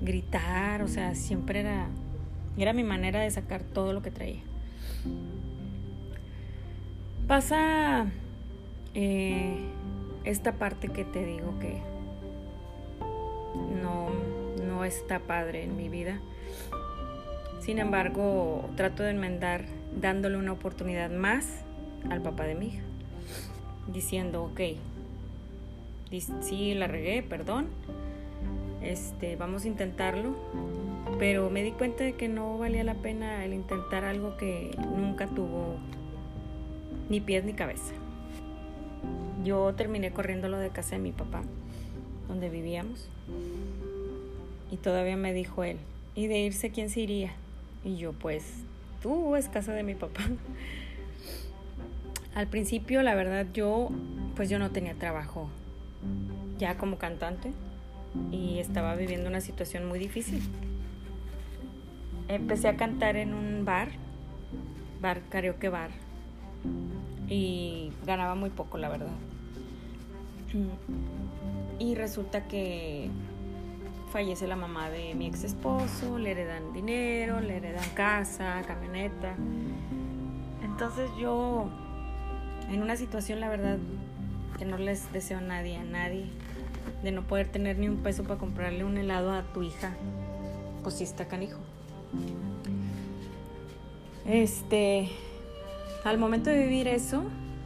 gritar, 0.00 0.82
o 0.82 0.88
sea, 0.88 1.14
siempre 1.14 1.60
era, 1.60 1.88
era 2.56 2.72
mi 2.72 2.84
manera 2.84 3.20
de 3.20 3.30
sacar 3.30 3.62
todo 3.62 3.92
lo 3.92 4.02
que 4.02 4.10
traía. 4.10 4.42
Pasa 7.26 8.06
eh, 8.94 9.58
esta 10.24 10.52
parte 10.52 10.88
que 10.88 11.04
te 11.04 11.24
digo 11.24 11.58
que 11.58 11.80
no, 13.82 14.08
no 14.64 14.84
está 14.84 15.20
padre 15.20 15.64
en 15.64 15.76
mi 15.76 15.88
vida. 15.88 16.20
Sin 17.60 17.78
embargo, 17.78 18.68
trato 18.76 19.02
de 19.02 19.10
enmendar 19.10 19.66
dándole 20.00 20.36
una 20.36 20.52
oportunidad 20.52 21.10
más 21.10 21.46
al 22.10 22.22
papá 22.22 22.44
de 22.44 22.54
mi 22.54 22.68
hija, 22.68 22.82
diciendo, 23.92 24.44
ok, 24.44 24.60
sí, 26.40 26.74
la 26.74 26.86
regué, 26.86 27.22
perdón, 27.22 27.66
este, 28.82 29.36
vamos 29.36 29.64
a 29.64 29.68
intentarlo, 29.68 30.34
pero 31.18 31.50
me 31.50 31.62
di 31.62 31.72
cuenta 31.72 32.04
de 32.04 32.14
que 32.14 32.28
no 32.28 32.58
valía 32.58 32.84
la 32.84 32.94
pena 32.94 33.44
el 33.44 33.54
intentar 33.54 34.04
algo 34.04 34.36
que 34.36 34.76
nunca 34.96 35.26
tuvo 35.26 35.76
ni 37.08 37.20
pies 37.20 37.44
ni 37.44 37.52
cabeza. 37.52 37.94
Yo 39.44 39.72
terminé 39.74 40.10
corriendo 40.10 40.48
lo 40.48 40.58
de 40.58 40.70
casa 40.70 40.96
de 40.96 41.02
mi 41.02 41.12
papá, 41.12 41.42
donde 42.26 42.50
vivíamos, 42.50 43.08
y 44.70 44.76
todavía 44.76 45.16
me 45.16 45.32
dijo 45.32 45.64
él, 45.64 45.78
¿y 46.14 46.26
de 46.26 46.40
irse 46.40 46.70
quién 46.70 46.90
se 46.90 47.00
iría? 47.00 47.32
Y 47.84 47.96
yo, 47.96 48.12
pues, 48.12 48.44
tú 49.02 49.36
es 49.36 49.48
casa 49.48 49.72
de 49.72 49.82
mi 49.82 49.94
papá. 49.94 50.22
Al 52.34 52.48
principio, 52.48 53.02
la 53.02 53.14
verdad, 53.14 53.46
yo, 53.54 53.88
pues 54.36 54.50
yo 54.50 54.58
no 54.58 54.70
tenía 54.70 54.94
trabajo 54.94 55.48
ya 56.58 56.76
como 56.76 56.98
cantante 56.98 57.52
y 58.30 58.58
estaba 58.58 58.94
viviendo 58.94 59.28
una 59.28 59.40
situación 59.40 59.88
muy 59.88 59.98
difícil. 59.98 60.42
Empecé 62.28 62.68
a 62.68 62.76
cantar 62.76 63.16
en 63.16 63.32
un 63.32 63.64
bar, 63.64 63.88
bar 65.00 65.22
karaoke 65.30 65.68
bar, 65.68 65.90
y 67.28 67.90
ganaba 68.06 68.34
muy 68.34 68.50
poco, 68.50 68.78
la 68.78 68.88
verdad. 68.88 69.08
Y 71.78 71.94
resulta 71.94 72.46
que 72.46 73.10
fallece 74.12 74.46
la 74.46 74.56
mamá 74.56 74.90
de 74.90 75.14
mi 75.14 75.26
ex 75.26 75.44
esposo, 75.44 76.18
le 76.18 76.30
heredan 76.32 76.72
dinero, 76.72 77.40
le 77.40 77.56
heredan 77.56 77.88
casa, 77.94 78.62
camioneta. 78.66 79.34
Entonces 80.62 81.10
yo, 81.18 81.68
en 82.70 82.82
una 82.82 82.96
situación, 82.96 83.40
la 83.40 83.48
verdad, 83.48 83.78
que 84.58 84.64
no 84.64 84.78
les 84.78 85.12
deseo 85.12 85.38
a 85.38 85.42
nadie, 85.42 85.76
a 85.76 85.84
nadie, 85.84 86.26
de 87.02 87.12
no 87.12 87.22
poder 87.22 87.48
tener 87.48 87.78
ni 87.78 87.88
un 87.88 87.98
peso 87.98 88.24
para 88.24 88.38
comprarle 88.38 88.84
un 88.84 88.96
helado 88.96 89.32
a 89.32 89.42
tu 89.42 89.62
hija, 89.62 89.92
pues 90.82 90.96
sí 90.96 91.04
está 91.04 91.26
canijo. 91.26 91.58
Este, 94.26 95.08
al 96.04 96.18
momento 96.18 96.50
de 96.50 96.58
vivir 96.58 96.86
eso, 96.88 97.24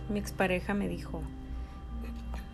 mi 0.09 0.19
expareja 0.19 0.75
me 0.75 0.89
dijo, 0.89 1.23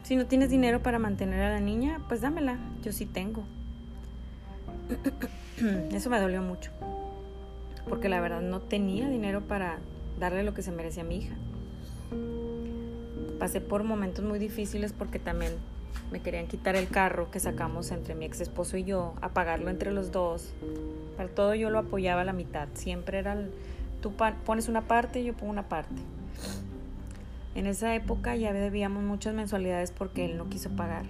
si 0.03 0.16
no 0.16 0.24
tienes 0.27 0.48
dinero 0.48 0.83
para 0.83 0.98
mantener 0.98 1.42
a 1.42 1.51
la 1.51 1.61
niña, 1.61 2.01
pues 2.09 2.22
dámela, 2.22 2.59
yo 2.83 2.92
sí 2.92 3.05
tengo. 3.05 3.44
Eso 5.92 6.09
me 6.09 6.18
dolió 6.18 6.40
mucho, 6.40 6.70
porque 7.88 8.09
la 8.09 8.20
verdad 8.20 8.40
no 8.40 8.61
tenía 8.61 9.09
dinero 9.09 9.42
para 9.42 9.79
darle 10.18 10.44
lo 10.44 10.55
que 10.55 10.62
se 10.62 10.72
merecía 10.72 11.03
a 11.03 11.07
mi 11.07 11.16
hija. 11.18 11.35
Pasé 13.38 13.61
por 13.61 13.85
momentos 13.85 14.24
muy 14.24 14.38
difíciles 14.38 14.94
porque 14.94 15.18
también 15.18 15.53
me 16.11 16.20
querían 16.20 16.46
quitar 16.46 16.77
el 16.77 16.88
carro 16.88 17.31
que 17.31 17.40
sacamos 17.40 17.90
entre 17.90 18.14
mi 18.14 18.24
ex 18.24 18.40
esposo 18.40 18.77
y 18.77 18.85
yo, 18.85 19.14
a 19.20 19.31
pagarlo 19.31 19.70
entre 19.70 19.92
los 19.92 20.11
dos. 20.11 20.55
Para 21.16 21.29
todo 21.29 21.55
yo 21.55 21.70
lo 21.70 21.79
apoyaba 21.79 22.22
a 22.22 22.24
la 22.24 22.33
mitad. 22.33 22.68
Siempre 22.74 23.18
era, 23.18 23.37
tú 24.01 24.12
pones 24.44 24.68
una 24.68 24.83
parte 24.83 25.20
y 25.20 25.24
yo 25.24 25.35
pongo 25.35 25.53
una 25.53 25.68
parte. 25.68 25.96
En 27.55 27.66
esa 27.66 27.94
época 27.94 28.37
ya 28.37 28.53
debíamos 28.53 29.03
muchas 29.03 29.35
mensualidades 29.35 29.90
porque 29.90 30.24
él 30.24 30.38
no 30.38 30.48
quiso 30.48 30.70
pagar. 30.70 31.05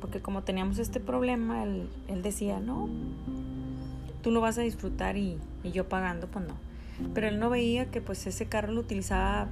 Porque 0.00 0.20
como 0.20 0.42
teníamos 0.42 0.78
este 0.78 0.98
problema, 0.98 1.62
él, 1.62 1.88
decía, 2.22 2.58
no, 2.58 2.88
tú 4.22 4.30
lo 4.32 4.40
vas 4.40 4.58
a 4.58 4.62
disfrutar 4.62 5.16
y, 5.16 5.38
y 5.62 5.70
yo 5.70 5.88
pagando, 5.88 6.26
pues 6.26 6.46
no. 6.46 6.54
Pero 7.14 7.28
él 7.28 7.38
no 7.38 7.50
veía 7.50 7.90
que 7.90 8.00
pues 8.00 8.26
ese 8.26 8.46
carro 8.46 8.72
lo 8.72 8.80
utilizaba 8.80 9.48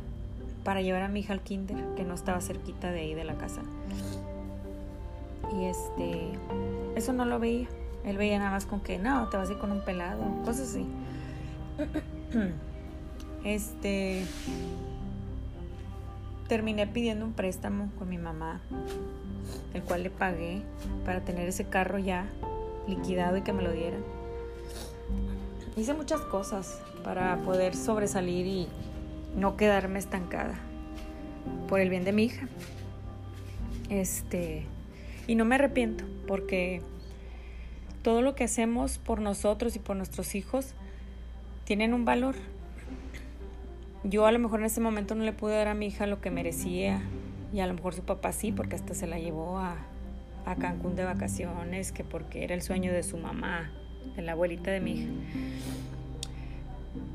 para 0.64 0.82
llevar 0.82 1.02
a 1.02 1.08
mi 1.08 1.20
hija 1.20 1.32
al 1.32 1.42
kinder, 1.42 1.76
que 1.96 2.04
no 2.04 2.14
estaba 2.14 2.40
cerquita 2.40 2.90
de 2.90 3.00
ahí 3.00 3.14
de 3.14 3.24
la 3.24 3.34
casa. 3.34 3.62
Y 5.56 5.64
este, 5.64 6.32
eso 6.94 7.12
no 7.12 7.24
lo 7.24 7.38
veía. 7.38 7.68
Él 8.04 8.16
veía 8.16 8.38
nada 8.38 8.50
más 8.50 8.66
con 8.66 8.80
que, 8.80 8.98
no, 8.98 9.28
te 9.28 9.36
vas 9.36 9.48
a 9.48 9.52
ir 9.52 9.58
con 9.58 9.72
un 9.72 9.80
pelado, 9.80 10.22
cosas 10.44 10.70
así. 10.70 10.86
Este, 13.42 14.26
terminé 16.46 16.86
pidiendo 16.86 17.24
un 17.24 17.32
préstamo 17.32 17.90
con 17.98 18.10
mi 18.10 18.18
mamá, 18.18 18.60
el 19.72 19.82
cual 19.82 20.02
le 20.02 20.10
pagué 20.10 20.60
para 21.06 21.22
tener 21.22 21.48
ese 21.48 21.64
carro 21.64 21.98
ya 21.98 22.26
liquidado 22.86 23.38
y 23.38 23.42
que 23.42 23.54
me 23.54 23.62
lo 23.62 23.72
dieran. 23.72 24.02
Hice 25.76 25.94
muchas 25.94 26.20
cosas 26.20 26.82
para 27.02 27.36
poder 27.38 27.74
sobresalir 27.74 28.46
y 28.46 28.68
no 29.36 29.56
quedarme 29.56 29.98
estancada 29.98 30.54
por 31.68 31.80
el 31.80 31.88
bien 31.88 32.04
de 32.04 32.12
mi 32.12 32.24
hija. 32.24 32.48
Este, 33.88 34.66
y 35.26 35.34
no 35.34 35.44
me 35.44 35.56
arrepiento 35.56 36.04
porque 36.26 36.82
todo 38.02 38.22
lo 38.22 38.34
que 38.34 38.44
hacemos 38.44 38.98
por 38.98 39.20
nosotros 39.20 39.76
y 39.76 39.78
por 39.78 39.96
nuestros 39.96 40.34
hijos 40.34 40.74
tienen 41.64 41.94
un 41.94 42.04
valor. 42.04 42.34
Yo 44.02 44.26
a 44.26 44.32
lo 44.32 44.38
mejor 44.38 44.60
en 44.60 44.66
ese 44.66 44.80
momento 44.80 45.14
no 45.14 45.24
le 45.24 45.32
pude 45.32 45.54
dar 45.54 45.68
a 45.68 45.74
mi 45.74 45.86
hija 45.86 46.06
lo 46.06 46.20
que 46.20 46.30
merecía 46.30 47.02
y 47.52 47.60
a 47.60 47.66
lo 47.66 47.74
mejor 47.74 47.94
su 47.94 48.02
papá 48.02 48.32
sí, 48.32 48.52
porque 48.52 48.76
hasta 48.76 48.94
se 48.94 49.06
la 49.06 49.18
llevó 49.18 49.58
a, 49.58 49.76
a 50.46 50.56
Cancún 50.56 50.96
de 50.96 51.04
vacaciones, 51.04 51.92
que 51.92 52.04
porque 52.04 52.44
era 52.44 52.54
el 52.54 52.62
sueño 52.62 52.92
de 52.92 53.02
su 53.02 53.18
mamá, 53.18 53.70
de 54.16 54.22
la 54.22 54.32
abuelita 54.32 54.70
de 54.70 54.80
mi 54.80 54.92
hija. 54.92 55.10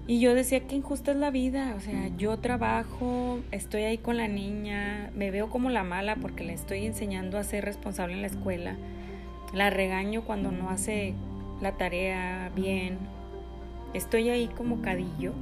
Y 0.08 0.20
yo 0.20 0.36
decía 0.36 0.68
que 0.68 0.76
injusta 0.76 1.12
es 1.12 1.18
la 1.18 1.32
vida, 1.32 1.74
o 1.76 1.80
sea, 1.80 2.10
yo 2.16 2.38
trabajo, 2.38 3.40
estoy 3.52 3.84
ahí 3.84 3.98
con 3.98 4.18
la 4.18 4.28
niña, 4.28 5.10
me 5.16 5.32
veo 5.32 5.50
como 5.50 5.70
la 5.70 5.84
mala 5.84 6.16
porque 6.16 6.44
le 6.44 6.54
estoy 6.54 6.86
enseñando 6.86 7.38
a 7.38 7.44
ser 7.44 7.66
responsable 7.66 8.14
en 8.14 8.22
la 8.22 8.28
escuela, 8.28 8.76
la 9.54 9.70
regaño 9.72 10.24
cuando 10.24 10.52
no 10.52 10.70
hace 10.70 11.16
la 11.62 11.74
tarea 11.74 12.52
bien. 12.56 12.98
Estoy 13.94 14.30
ahí 14.30 14.48
como 14.48 14.82
cadillo. 14.82 15.34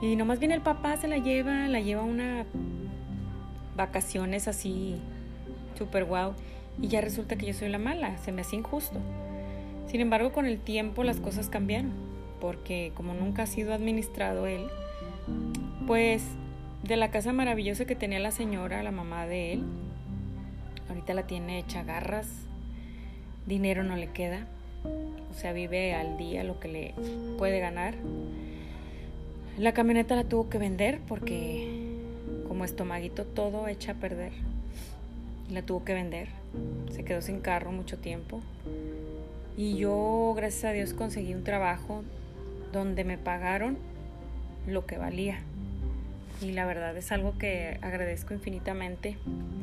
Y 0.00 0.16
nomás 0.16 0.38
viene 0.38 0.54
el 0.54 0.62
papá, 0.62 0.96
se 0.96 1.08
la 1.08 1.18
lleva, 1.18 1.68
la 1.68 1.80
lleva 1.80 2.02
a 2.02 2.04
una 2.04 2.46
vacaciones 3.76 4.48
así 4.48 4.96
super 5.76 6.04
guau. 6.04 6.34
Y 6.80 6.88
ya 6.88 7.00
resulta 7.00 7.36
que 7.36 7.46
yo 7.46 7.54
soy 7.54 7.68
la 7.68 7.78
mala, 7.78 8.16
se 8.18 8.32
me 8.32 8.42
hace 8.42 8.56
injusto. 8.56 9.00
Sin 9.86 10.00
embargo, 10.00 10.32
con 10.32 10.46
el 10.46 10.58
tiempo 10.58 11.02
las 11.02 11.18
cosas 11.18 11.48
cambiaron, 11.48 11.92
porque 12.40 12.92
como 12.94 13.14
nunca 13.14 13.44
ha 13.44 13.46
sido 13.46 13.74
administrado 13.74 14.46
él, 14.46 14.66
pues 15.86 16.22
de 16.82 16.96
la 16.96 17.10
casa 17.10 17.32
maravillosa 17.32 17.84
que 17.84 17.94
tenía 17.94 18.18
la 18.18 18.30
señora, 18.30 18.82
la 18.82 18.92
mamá 18.92 19.26
de 19.26 19.54
él, 19.54 19.62
ahorita 20.88 21.14
la 21.14 21.26
tiene 21.26 21.58
hecha 21.58 21.82
garras, 21.82 22.28
dinero 23.46 23.82
no 23.84 23.96
le 23.96 24.08
queda, 24.08 24.46
o 25.30 25.34
sea, 25.34 25.52
vive 25.52 25.94
al 25.94 26.16
día 26.16 26.44
lo 26.44 26.60
que 26.60 26.68
le 26.68 26.94
puede 27.36 27.60
ganar. 27.60 27.94
La 29.58 29.72
camioneta 29.72 30.14
la 30.16 30.24
tuvo 30.24 30.48
que 30.48 30.58
vender 30.58 31.00
porque 31.08 31.96
como 32.46 32.64
estomaguito 32.64 33.24
todo 33.24 33.68
echa 33.68 33.92
a 33.92 33.94
perder. 33.94 34.32
La 35.50 35.62
tuvo 35.62 35.84
que 35.84 35.94
vender. 35.94 36.28
Se 36.92 37.04
quedó 37.04 37.22
sin 37.22 37.40
carro 37.40 37.72
mucho 37.72 37.98
tiempo. 37.98 38.40
Y 39.56 39.76
yo, 39.76 40.34
gracias 40.36 40.64
a 40.64 40.72
Dios, 40.72 40.94
conseguí 40.94 41.34
un 41.34 41.42
trabajo 41.42 42.02
donde 42.72 43.04
me 43.04 43.18
pagaron 43.18 43.78
lo 44.66 44.86
que 44.86 44.98
valía. 44.98 45.40
Y 46.40 46.52
la 46.52 46.66
verdad 46.66 46.96
es 46.96 47.10
algo 47.10 47.36
que 47.38 47.78
agradezco 47.82 48.34
infinitamente 48.34 49.16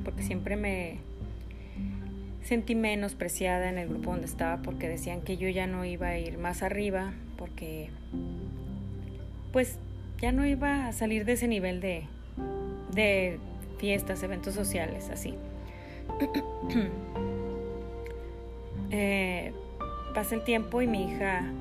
porque 0.04 0.24
siempre 0.24 0.56
me 0.58 0.98
sentí 2.44 2.76
menospreciada 2.76 3.70
en 3.70 3.78
el 3.78 3.90
grupo 3.90 4.12
donde 4.12 4.28
estaba 4.28 4.62
porque 4.62 4.88
decían 4.88 5.22
que 5.22 5.38
yo 5.38 5.50
ya 5.50 5.68
no 5.68 5.84
iba 5.86 6.08
a 6.08 6.18
ir 6.18 6.38
más 6.38 6.64
arriba 6.64 7.14
porque 7.38 7.90
pues 9.52 9.78
ya 10.22 10.32
no 10.32 10.46
iba 10.46 10.88
a 10.88 10.94
salir 10.94 11.26
de 11.26 11.34
ese 11.34 11.48
nivel 11.48 11.82
de, 11.82 12.04
de 12.94 13.40
fiestas, 13.78 14.22
eventos 14.24 14.54
sociales, 14.54 15.10
así. 15.10 15.36
eh, 18.92 19.54
pasa 20.14 20.36
el 20.36 20.44
tiempo 20.44 20.82
y 20.82 20.88
mi 20.88 21.06
hija 21.06 21.52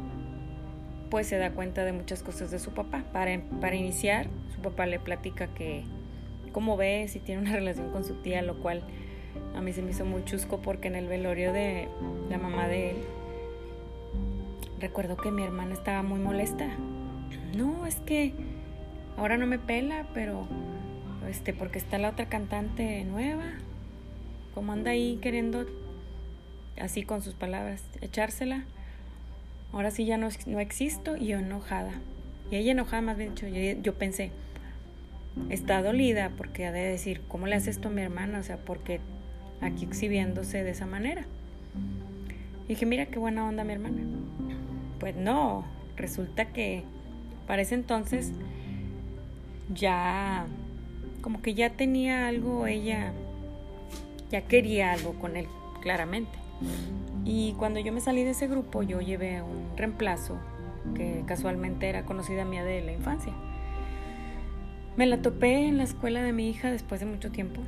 pues 1.11 1.27
se 1.27 1.37
da 1.37 1.53
cuenta 1.53 1.85
de 1.85 1.93
muchas 1.93 2.23
cosas 2.23 2.51
de 2.51 2.59
su 2.59 2.73
papá. 2.73 3.05
Para, 3.13 3.41
para 3.61 3.77
iniciar, 3.77 4.27
su 4.55 4.61
papá 4.61 4.87
le 4.87 4.99
platica 4.99 5.49
que 5.49 5.85
cómo 6.53 6.77
ve, 6.77 7.07
si 7.09 7.21
tiene 7.21 7.43
una 7.43 7.53
relación 7.57 7.91
con 7.91 8.05
su 8.05 8.15
tía, 8.15 8.43
lo 8.43 8.61
cual 8.61 8.83
a 9.55 9.61
mí 9.61 9.73
se 9.73 9.83
me 9.83 9.91
hizo 9.91 10.05
muy 10.05 10.25
chusco 10.25 10.63
porque 10.63 10.89
en 10.89 10.95
el 10.95 11.07
velorio 11.07 11.53
de 11.53 11.89
la 12.31 12.39
mamá 12.39 12.69
de 12.69 12.91
él, 12.91 12.97
recuerdo 14.81 15.17
que 15.17 15.31
mi 15.31 15.43
hermana 15.43 15.75
estaba 15.75 16.03
muy 16.03 16.21
molesta. 16.21 16.69
No, 17.57 17.87
es 17.87 17.97
que 17.97 18.35
ahora 19.17 19.37
no 19.37 19.47
me 19.47 19.59
pela, 19.59 20.07
pero 20.15 20.47
este, 21.29 21.53
porque 21.53 21.79
está 21.79 21.99
la 21.99 22.11
otra 22.11 22.29
cantante 22.29 23.05
nueva, 23.05 23.45
como 24.55 24.73
anda 24.73 24.91
ahí 24.91 25.19
queriendo, 25.23 25.67
así 26.79 27.03
con 27.03 27.23
sus 27.23 27.35
palabras, 27.35 27.83
echársela. 28.01 28.65
Ahora 29.75 29.91
sí 29.91 30.07
ya 30.07 30.17
no, 30.17 30.29
no 30.47 30.61
existo 30.61 31.17
y 31.17 31.27
yo 31.27 31.39
enojada. 31.39 31.93
Y 32.51 32.57
ella 32.57 32.73
enojada 32.73 33.03
más 33.03 33.17
bien 33.17 33.35
dicho, 33.35 33.49
yo, 33.49 33.61
yo 33.83 33.95
pensé, 33.95 34.31
está 35.51 35.83
dolida 35.83 36.31
porque 36.37 36.67
ha 36.67 36.73
de 36.73 36.81
decir, 36.81 37.21
¿cómo 37.27 37.47
le 37.47 37.57
haces 37.57 37.77
esto 37.77 37.89
a 37.89 37.91
mi 37.91 38.01
hermana? 38.01 38.39
O 38.39 38.43
sea, 38.45 38.57
porque 38.57 39.01
aquí 39.61 39.85
exhibiéndose 39.85 40.63
de 40.63 40.71
esa 40.71 40.87
manera. 40.87 41.27
Y 42.67 42.69
dije, 42.69 42.87
mira 42.87 43.07
qué 43.07 43.19
buena 43.19 43.47
onda 43.47 43.65
mi 43.65 43.73
hermana. 43.73 44.01
Pues 45.01 45.17
no, 45.17 45.65
resulta 45.97 46.47
que 46.47 46.85
para 47.49 47.63
ese 47.63 47.75
entonces 47.75 48.31
ya, 49.75 50.47
como 51.21 51.43
que 51.43 51.55
ya 51.55 51.71
tenía 51.71 52.29
algo 52.29 52.69
ella 52.69 53.13
ya 54.31 54.43
quería 54.43 54.93
algo 54.93 55.15
con 55.15 55.37
él, 55.37 55.47
claramente. 55.81 56.44
Y 57.25 57.53
cuando 57.55 57.81
yo 57.81 57.93
me 57.93 58.01
salí 58.01 58.25
de 58.25 58.31
ese 58.31 58.49
grupo, 58.49 58.83
yo 58.83 59.01
llevé 59.01 59.43
un 59.43 59.77
reemplazo 59.77 60.39
que 60.95 61.23
casualmente 61.27 61.89
era 61.89 62.05
conocida 62.05 62.45
mía 62.45 62.65
de 62.65 62.83
la 62.83 62.93
infancia. 62.93 63.33
Me 64.97 65.07
la 65.07 65.23
topé 65.23 65.67
en 65.67 65.79
la 65.79 65.85
escuela 65.85 66.23
de 66.23 66.33
mi 66.33 66.49
hija 66.49 66.71
después 66.71 67.01
de 67.01 67.07
mucho 67.07 67.31
tiempo 67.31 67.63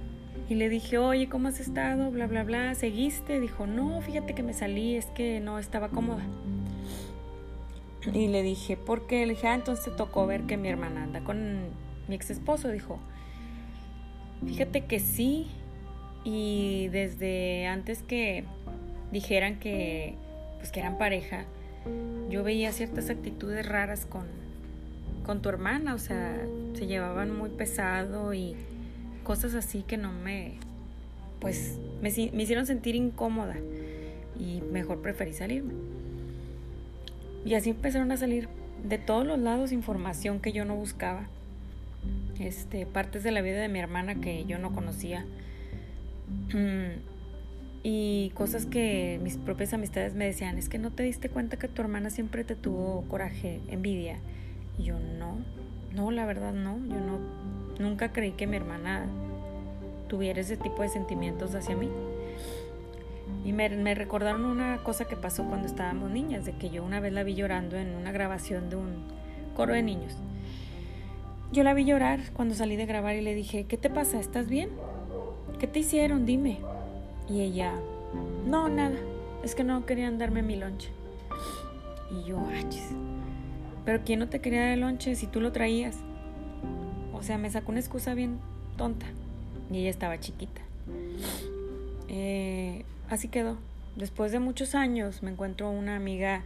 y 0.49 0.55
le 0.55 0.69
dije, 0.69 0.99
oye, 0.99 1.29
¿cómo 1.29 1.49
has 1.49 1.59
estado? 1.59 2.11
Bla, 2.11 2.27
bla, 2.29 2.45
bla, 2.45 2.75
¿seguiste? 2.75 3.41
Dijo, 3.41 3.67
no, 3.67 4.01
fíjate 4.01 4.35
que 4.35 4.45
me 4.45 4.53
salí, 4.53 4.95
es 4.95 5.07
que 5.07 5.41
no 5.41 5.59
estaba 5.59 5.89
cómoda. 5.89 6.23
Y 8.13 8.29
le 8.29 8.43
dije, 8.43 8.77
¿por 8.77 9.09
qué? 9.09 9.27
Le 9.27 9.35
dije, 9.35 9.49
ah, 9.49 9.55
entonces 9.55 9.97
tocó 9.97 10.27
ver 10.27 10.43
que 10.43 10.57
mi 10.57 10.69
hermana 10.69 11.03
anda 11.03 11.25
con 11.25 11.65
mi 12.07 12.15
ex 12.15 12.31
esposo. 12.31 12.69
Dijo, 12.69 13.01
fíjate 14.47 14.85
que 14.85 15.01
sí, 15.01 15.49
y 16.27 16.89
desde 16.89 17.69
antes 17.69 18.03
que 18.03 18.43
dijeran 19.12 19.61
que 19.61 20.17
pues 20.59 20.73
que 20.73 20.81
eran 20.81 20.99
pareja, 20.99 21.45
yo 22.29 22.43
veía 22.43 22.73
ciertas 22.73 23.11
actitudes 23.11 23.65
raras 23.65 24.07
con, 24.07 24.27
con 25.25 25.41
tu 25.41 25.49
hermana, 25.49 25.95
o 25.95 25.99
sea, 25.99 26.37
se 26.75 26.89
llevaban 26.89 27.31
muy 27.31 27.51
pesado 27.51 28.35
y 28.35 28.57
cosas 29.23 29.55
así 29.55 29.85
que 29.85 29.99
no 29.99 30.12
me, 30.12 30.55
pues 31.39 31.79
me, 32.03 32.11
me 32.11 32.43
hicieron 32.43 32.67
sentir 32.67 32.97
incómoda 32.97 33.55
y 34.37 34.62
mejor 34.73 35.03
preferí 35.03 35.33
salirme. 35.33 35.75
Y 37.45 37.55
así 37.55 37.71
empezaron 37.71 38.11
a 38.11 38.17
salir 38.17 38.49
de 38.83 38.99
todos 38.99 39.25
los 39.25 39.39
lados 39.39 39.71
información 39.71 40.41
que 40.41 40.51
yo 40.53 40.65
no 40.65 40.75
buscaba, 40.75 41.29
este, 42.41 42.85
partes 42.85 43.23
de 43.23 43.31
la 43.31 43.43
vida 43.43 43.61
de 43.61 43.69
mi 43.69 43.79
hermana 43.79 44.17
que 44.17 44.45
yo 44.45 44.59
no 44.59 44.75
conocía 44.75 45.25
y 47.83 48.31
cosas 48.35 48.67
que 48.67 49.21
mis 49.23 49.37
propias 49.37 49.73
amistades 49.73 50.15
me 50.15 50.25
decían, 50.25 50.59
es 50.59 50.69
que 50.69 50.79
no 50.79 50.91
te 50.91 51.03
diste 51.03 51.29
cuenta 51.29 51.57
que 51.57 51.69
tu 51.69 51.83
hermana 51.83 52.11
siempre 52.11 52.43
te 52.45 52.57
tuvo 52.57 53.03
coraje, 53.03 53.61
envidia. 53.69 54.19
Y 54.79 54.85
yo 54.85 54.99
no, 54.99 55.39
no, 55.95 56.11
la 56.11 56.27
verdad 56.27 56.53
no, 56.53 56.79
yo 56.79 57.01
no, 57.01 57.21
nunca 57.79 58.12
creí 58.12 58.33
que 58.33 58.47
mi 58.47 58.57
hermana 58.57 59.07
tuviera 60.09 60.41
ese 60.41 60.57
tipo 60.57 60.83
de 60.83 60.89
sentimientos 60.89 61.55
hacia 61.55 61.77
mí. 61.77 61.89
Y 63.45 63.53
me, 63.53 63.69
me, 63.69 63.95
recordaron 63.95 64.45
una 64.45 64.79
cosa 64.79 65.05
que 65.05 65.17
pasó 65.17 65.45
cuando 65.45 65.67
estábamos 65.67 66.11
niñas, 66.11 66.45
de 66.45 66.53
que 66.53 66.71
yo 66.71 66.85
una 66.85 67.01
vez 67.01 67.12
la 67.12 67.23
vi 67.23 67.35
llorando 67.35 67.77
en 67.77 67.95
una 67.95 68.11
grabación 68.12 68.69
de 68.69 68.77
un 68.77 69.05
coro 69.55 69.75
de 69.75 69.83
niños. 69.83 70.17
Yo 71.53 71.62
la 71.62 71.73
vi 71.75 71.85
llorar 71.85 72.19
cuando 72.33 72.57
salí 72.57 72.75
de 72.75 72.87
grabar 72.87 73.15
y 73.15 73.21
le 73.21 73.35
dije, 73.35 73.67
¿qué 73.67 73.77
te 73.77 73.91
pasa? 73.91 74.19
¿Estás 74.19 74.49
bien? 74.49 74.71
¿Qué 75.59 75.66
te 75.66 75.81
hicieron? 75.81 76.27
Dime. 76.27 76.59
Y 77.29 77.40
ella, 77.40 77.73
no, 78.47 78.69
nada. 78.69 78.97
Es 79.42 79.55
que 79.55 79.64
no 79.64 79.87
querían 79.87 80.19
darme 80.19 80.42
mi 80.42 80.57
lonche. 80.57 80.90
Y 82.11 82.29
yo, 82.29 82.38
achis. 82.59 82.90
Pero 83.85 84.03
¿quién 84.05 84.19
no 84.19 84.29
te 84.29 84.40
quería 84.40 84.61
dar 84.61 84.71
el 84.71 84.81
lonche 84.81 85.14
si 85.14 85.27
tú 85.27 85.40
lo 85.40 85.53
traías? 85.53 85.97
O 87.14 87.23
sea, 87.23 87.38
me 87.38 87.51
sacó 87.51 87.71
una 87.71 87.81
excusa 87.81 88.14
bien 88.14 88.38
tonta. 88.77 89.07
Y 89.71 89.79
ella 89.79 89.90
estaba 89.90 90.21
chiquita. 90.21 90.61
Eh, 92.09 92.85
así 93.09 93.29
quedó. 93.29 93.57
Después 93.97 94.33
de 94.33 94.40
muchos 94.40 94.75
años 94.75 95.23
me 95.23 95.31
encuentro 95.31 95.71
una 95.71 95.97
amiga 95.97 96.42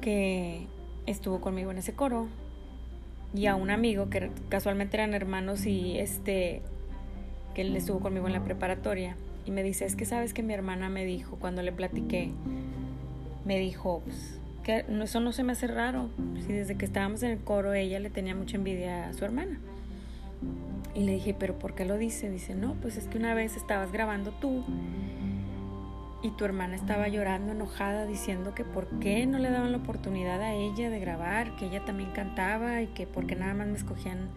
que 0.00 0.66
estuvo 1.06 1.40
conmigo 1.40 1.70
en 1.70 1.78
ese 1.78 1.94
coro 1.94 2.28
y 3.34 3.46
a 3.46 3.56
un 3.56 3.70
amigo 3.70 4.08
que 4.08 4.30
casualmente 4.48 4.96
eran 4.96 5.14
hermanos 5.14 5.66
y 5.66 5.98
este 5.98 6.62
que 7.54 7.62
él 7.62 7.76
estuvo 7.76 8.00
conmigo 8.00 8.26
en 8.26 8.32
la 8.32 8.44
preparatoria 8.44 9.16
y 9.46 9.50
me 9.50 9.62
dice, 9.62 9.84
es 9.84 9.96
que 9.96 10.04
sabes 10.04 10.34
que 10.34 10.42
mi 10.42 10.54
hermana 10.54 10.88
me 10.88 11.04
dijo 11.04 11.36
cuando 11.36 11.62
le 11.62 11.72
platiqué, 11.72 12.30
me 13.44 13.58
dijo, 13.58 14.02
pues, 14.04 14.38
que 14.62 14.84
eso 15.02 15.20
no 15.20 15.32
se 15.32 15.42
me 15.42 15.52
hace 15.52 15.66
raro, 15.66 16.10
si 16.46 16.52
desde 16.52 16.76
que 16.76 16.84
estábamos 16.84 17.22
en 17.22 17.30
el 17.30 17.38
coro 17.38 17.72
ella 17.72 17.98
le 17.98 18.10
tenía 18.10 18.34
mucha 18.34 18.56
envidia 18.56 19.08
a 19.08 19.12
su 19.12 19.24
hermana. 19.24 19.58
Y 20.94 21.04
le 21.04 21.12
dije, 21.12 21.34
pero 21.38 21.58
¿por 21.58 21.74
qué 21.74 21.84
lo 21.84 21.96
dice? 21.98 22.30
Dice, 22.30 22.54
no, 22.54 22.74
pues 22.74 22.96
es 22.96 23.06
que 23.06 23.18
una 23.18 23.34
vez 23.34 23.56
estabas 23.56 23.92
grabando 23.92 24.32
tú 24.32 24.64
y 26.22 26.30
tu 26.30 26.44
hermana 26.44 26.74
estaba 26.74 27.08
llorando, 27.08 27.52
enojada, 27.52 28.06
diciendo 28.06 28.54
que 28.54 28.64
por 28.64 28.86
qué 29.00 29.24
no 29.26 29.38
le 29.38 29.50
daban 29.50 29.72
la 29.72 29.78
oportunidad 29.78 30.40
a 30.42 30.52
ella 30.52 30.90
de 30.90 31.00
grabar, 31.00 31.56
que 31.56 31.66
ella 31.66 31.84
también 31.84 32.10
cantaba 32.10 32.82
y 32.82 32.88
que 32.88 33.06
por 33.06 33.26
qué 33.26 33.36
nada 33.36 33.54
más 33.54 33.68
me 33.68 33.76
escogían, 33.76 34.28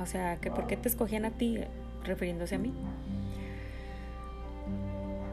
o 0.00 0.06
sea, 0.06 0.36
que 0.36 0.50
por 0.50 0.66
qué 0.66 0.76
te 0.76 0.88
escogían 0.88 1.24
a 1.24 1.30
ti, 1.30 1.58
refiriéndose 2.04 2.54
a 2.56 2.58
mí. 2.58 2.72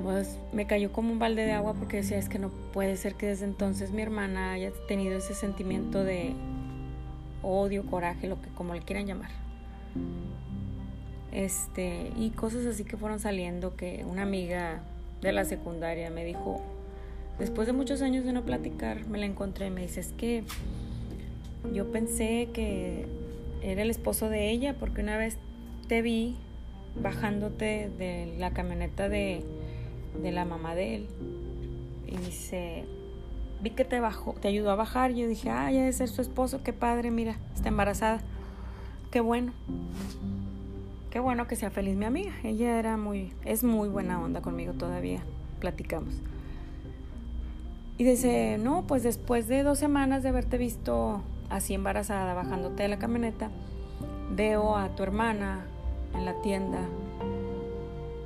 Pues 0.03 0.37
me 0.53 0.65
cayó 0.65 0.91
como 0.91 1.11
un 1.11 1.19
balde 1.19 1.45
de 1.45 1.51
agua 1.51 1.73
porque 1.73 1.97
decía, 1.97 2.17
es 2.17 2.29
que 2.29 2.39
no 2.39 2.49
puede 2.73 2.95
ser 2.95 3.15
que 3.15 3.27
desde 3.27 3.45
entonces 3.45 3.91
mi 3.91 4.01
hermana 4.01 4.53
haya 4.53 4.71
tenido 4.87 5.17
ese 5.17 5.33
sentimiento 5.33 6.03
de 6.03 6.33
odio, 7.43 7.85
coraje, 7.85 8.27
lo 8.27 8.41
que 8.41 8.49
como 8.49 8.73
le 8.73 8.81
quieran 8.81 9.07
llamar. 9.07 9.31
Este, 11.31 12.11
y 12.17 12.31
cosas 12.31 12.65
así 12.65 12.85
que 12.85 12.97
fueron 12.97 13.19
saliendo 13.19 13.75
que 13.75 14.05
una 14.09 14.23
amiga 14.23 14.81
de 15.21 15.31
la 15.31 15.45
secundaria 15.45 16.09
me 16.09 16.25
dijo, 16.25 16.61
después 17.37 17.67
de 17.67 17.73
muchos 17.73 18.01
años 18.01 18.25
de 18.25 18.33
no 18.33 18.43
platicar, 18.43 19.05
me 19.07 19.17
la 19.17 19.25
encontré 19.25 19.67
y 19.67 19.69
me 19.69 19.81
dice, 19.81 19.99
es 19.99 20.13
que 20.13 20.43
yo 21.73 21.91
pensé 21.91 22.49
que 22.53 23.05
era 23.61 23.81
el 23.81 23.89
esposo 23.89 24.29
de 24.29 24.49
ella 24.49 24.75
porque 24.79 25.01
una 25.01 25.17
vez 25.17 25.37
te 25.87 26.01
vi 26.01 26.35
bajándote 27.01 27.89
de 27.97 28.35
la 28.37 28.51
camioneta 28.51 29.09
de, 29.09 29.43
de 30.21 30.31
la 30.31 30.45
mamá 30.45 30.75
de 30.75 30.95
él. 30.95 31.07
Y 32.07 32.17
dice, 32.17 32.85
vi 33.61 33.71
que 33.71 33.85
te 33.85 33.99
bajó, 33.99 34.33
te 34.33 34.47
ayudó 34.47 34.71
a 34.71 34.75
bajar. 34.75 35.11
Yo 35.13 35.27
dije, 35.27 35.49
ah, 35.49 35.71
ya 35.71 35.79
debe 35.79 35.93
ser 35.93 36.09
su 36.09 36.21
esposo, 36.21 36.63
qué 36.63 36.73
padre, 36.73 37.11
mira, 37.11 37.37
está 37.55 37.69
embarazada. 37.69 38.21
Qué 39.11 39.21
bueno. 39.21 39.53
Qué 41.09 41.19
bueno 41.19 41.47
que 41.47 41.55
sea 41.55 41.71
feliz 41.71 41.95
mi 41.95 42.05
amiga. 42.05 42.31
Ella 42.43 42.77
era 42.77 42.95
muy, 42.97 43.33
es 43.43 43.63
muy 43.63 43.89
buena 43.89 44.21
onda 44.21 44.41
conmigo 44.41 44.73
todavía. 44.73 45.23
Platicamos. 45.59 46.21
Y 47.97 48.03
dice, 48.03 48.57
no, 48.59 48.87
pues 48.87 49.03
después 49.03 49.47
de 49.47 49.63
dos 49.63 49.79
semanas 49.79 50.23
de 50.23 50.29
haberte 50.29 50.57
visto 50.57 51.21
así 51.49 51.73
embarazada, 51.73 52.33
bajándote 52.33 52.83
de 52.83 52.89
la 52.89 52.99
camioneta, 52.99 53.49
veo 54.31 54.77
a 54.77 54.95
tu 54.95 55.03
hermana 55.03 55.65
en 56.13 56.25
la 56.25 56.41
tienda, 56.41 56.79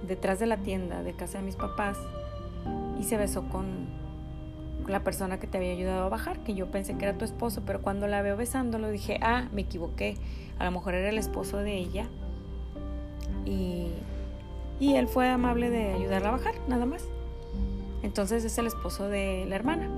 detrás 0.08 0.40
de 0.40 0.48
la 0.48 0.58
tienda 0.58 1.04
de 1.04 1.14
casa 1.14 1.40
de 1.40 1.46
mis 1.46 1.56
papás, 1.56 1.98
y 3.00 3.04
se 3.04 3.18
besó 3.18 3.44
con 3.50 3.88
la 4.88 5.04
persona 5.04 5.40
que 5.40 5.48
te 5.48 5.58
había 5.58 5.72
ayudado 5.72 6.06
a 6.06 6.10
bajar, 6.10 6.40
que 6.44 6.54
yo 6.54 6.70
pensé 6.72 6.98
que 6.98 7.06
era 7.06 7.18
tu 7.18 7.26
esposo, 7.26 7.64
pero 7.66 7.82
cuando 7.82 8.08
la 8.08 8.22
veo 8.22 8.36
besándolo 8.38 8.90
dije, 8.90 9.20
ah, 9.22 9.48
me 9.54 9.62
equivoqué, 9.62 10.18
a 10.60 10.66
lo 10.66 10.72
mejor 10.72 10.94
era 10.94 11.10
el 11.10 11.18
esposo 11.18 11.58
de 11.58 11.78
ella. 11.78 12.08
Y, 13.46 13.88
y 14.80 14.96
él 14.96 15.08
fue 15.08 15.30
amable 15.30 15.70
de 15.70 15.94
ayudarla 15.94 16.30
a 16.30 16.32
bajar, 16.34 16.56
nada 16.68 16.86
más. 16.86 17.06
Entonces 18.02 18.44
es 18.44 18.58
el 18.58 18.68
esposo 18.68 19.08
de 19.08 19.46
la 19.48 19.56
hermana. 19.56 19.90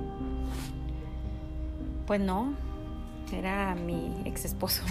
Pues 2.05 2.21
no, 2.21 2.53
era 3.33 3.75
mi 3.75 4.21
ex 4.25 4.45
esposo. 4.45 4.83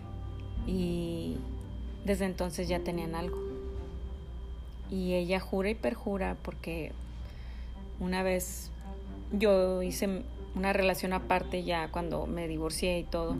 y 0.66 1.36
desde 2.06 2.24
entonces 2.24 2.68
ya 2.68 2.78
tenían 2.78 3.14
algo. 3.14 3.36
Y 4.90 5.14
ella 5.14 5.40
jura 5.40 5.70
y 5.70 5.74
perjura 5.74 6.36
porque 6.42 6.92
una 7.98 8.22
vez 8.22 8.70
yo 9.32 9.82
hice 9.82 10.22
una 10.54 10.72
relación 10.72 11.12
aparte 11.12 11.64
ya 11.64 11.90
cuando 11.90 12.26
me 12.26 12.46
divorcié 12.46 13.00
y 13.00 13.02
todo. 13.02 13.36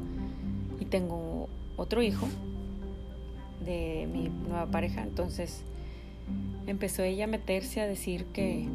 Y 0.80 0.86
tengo 0.86 1.48
otro 1.76 2.02
hijo 2.02 2.26
de 3.64 4.08
mi 4.12 4.28
nueva 4.28 4.66
pareja. 4.66 5.02
Entonces 5.02 5.62
empezó 6.66 7.04
ella 7.04 7.24
a 7.24 7.28
meterse 7.28 7.80
a 7.80 7.86
decir 7.86 8.26
que, 8.26 8.66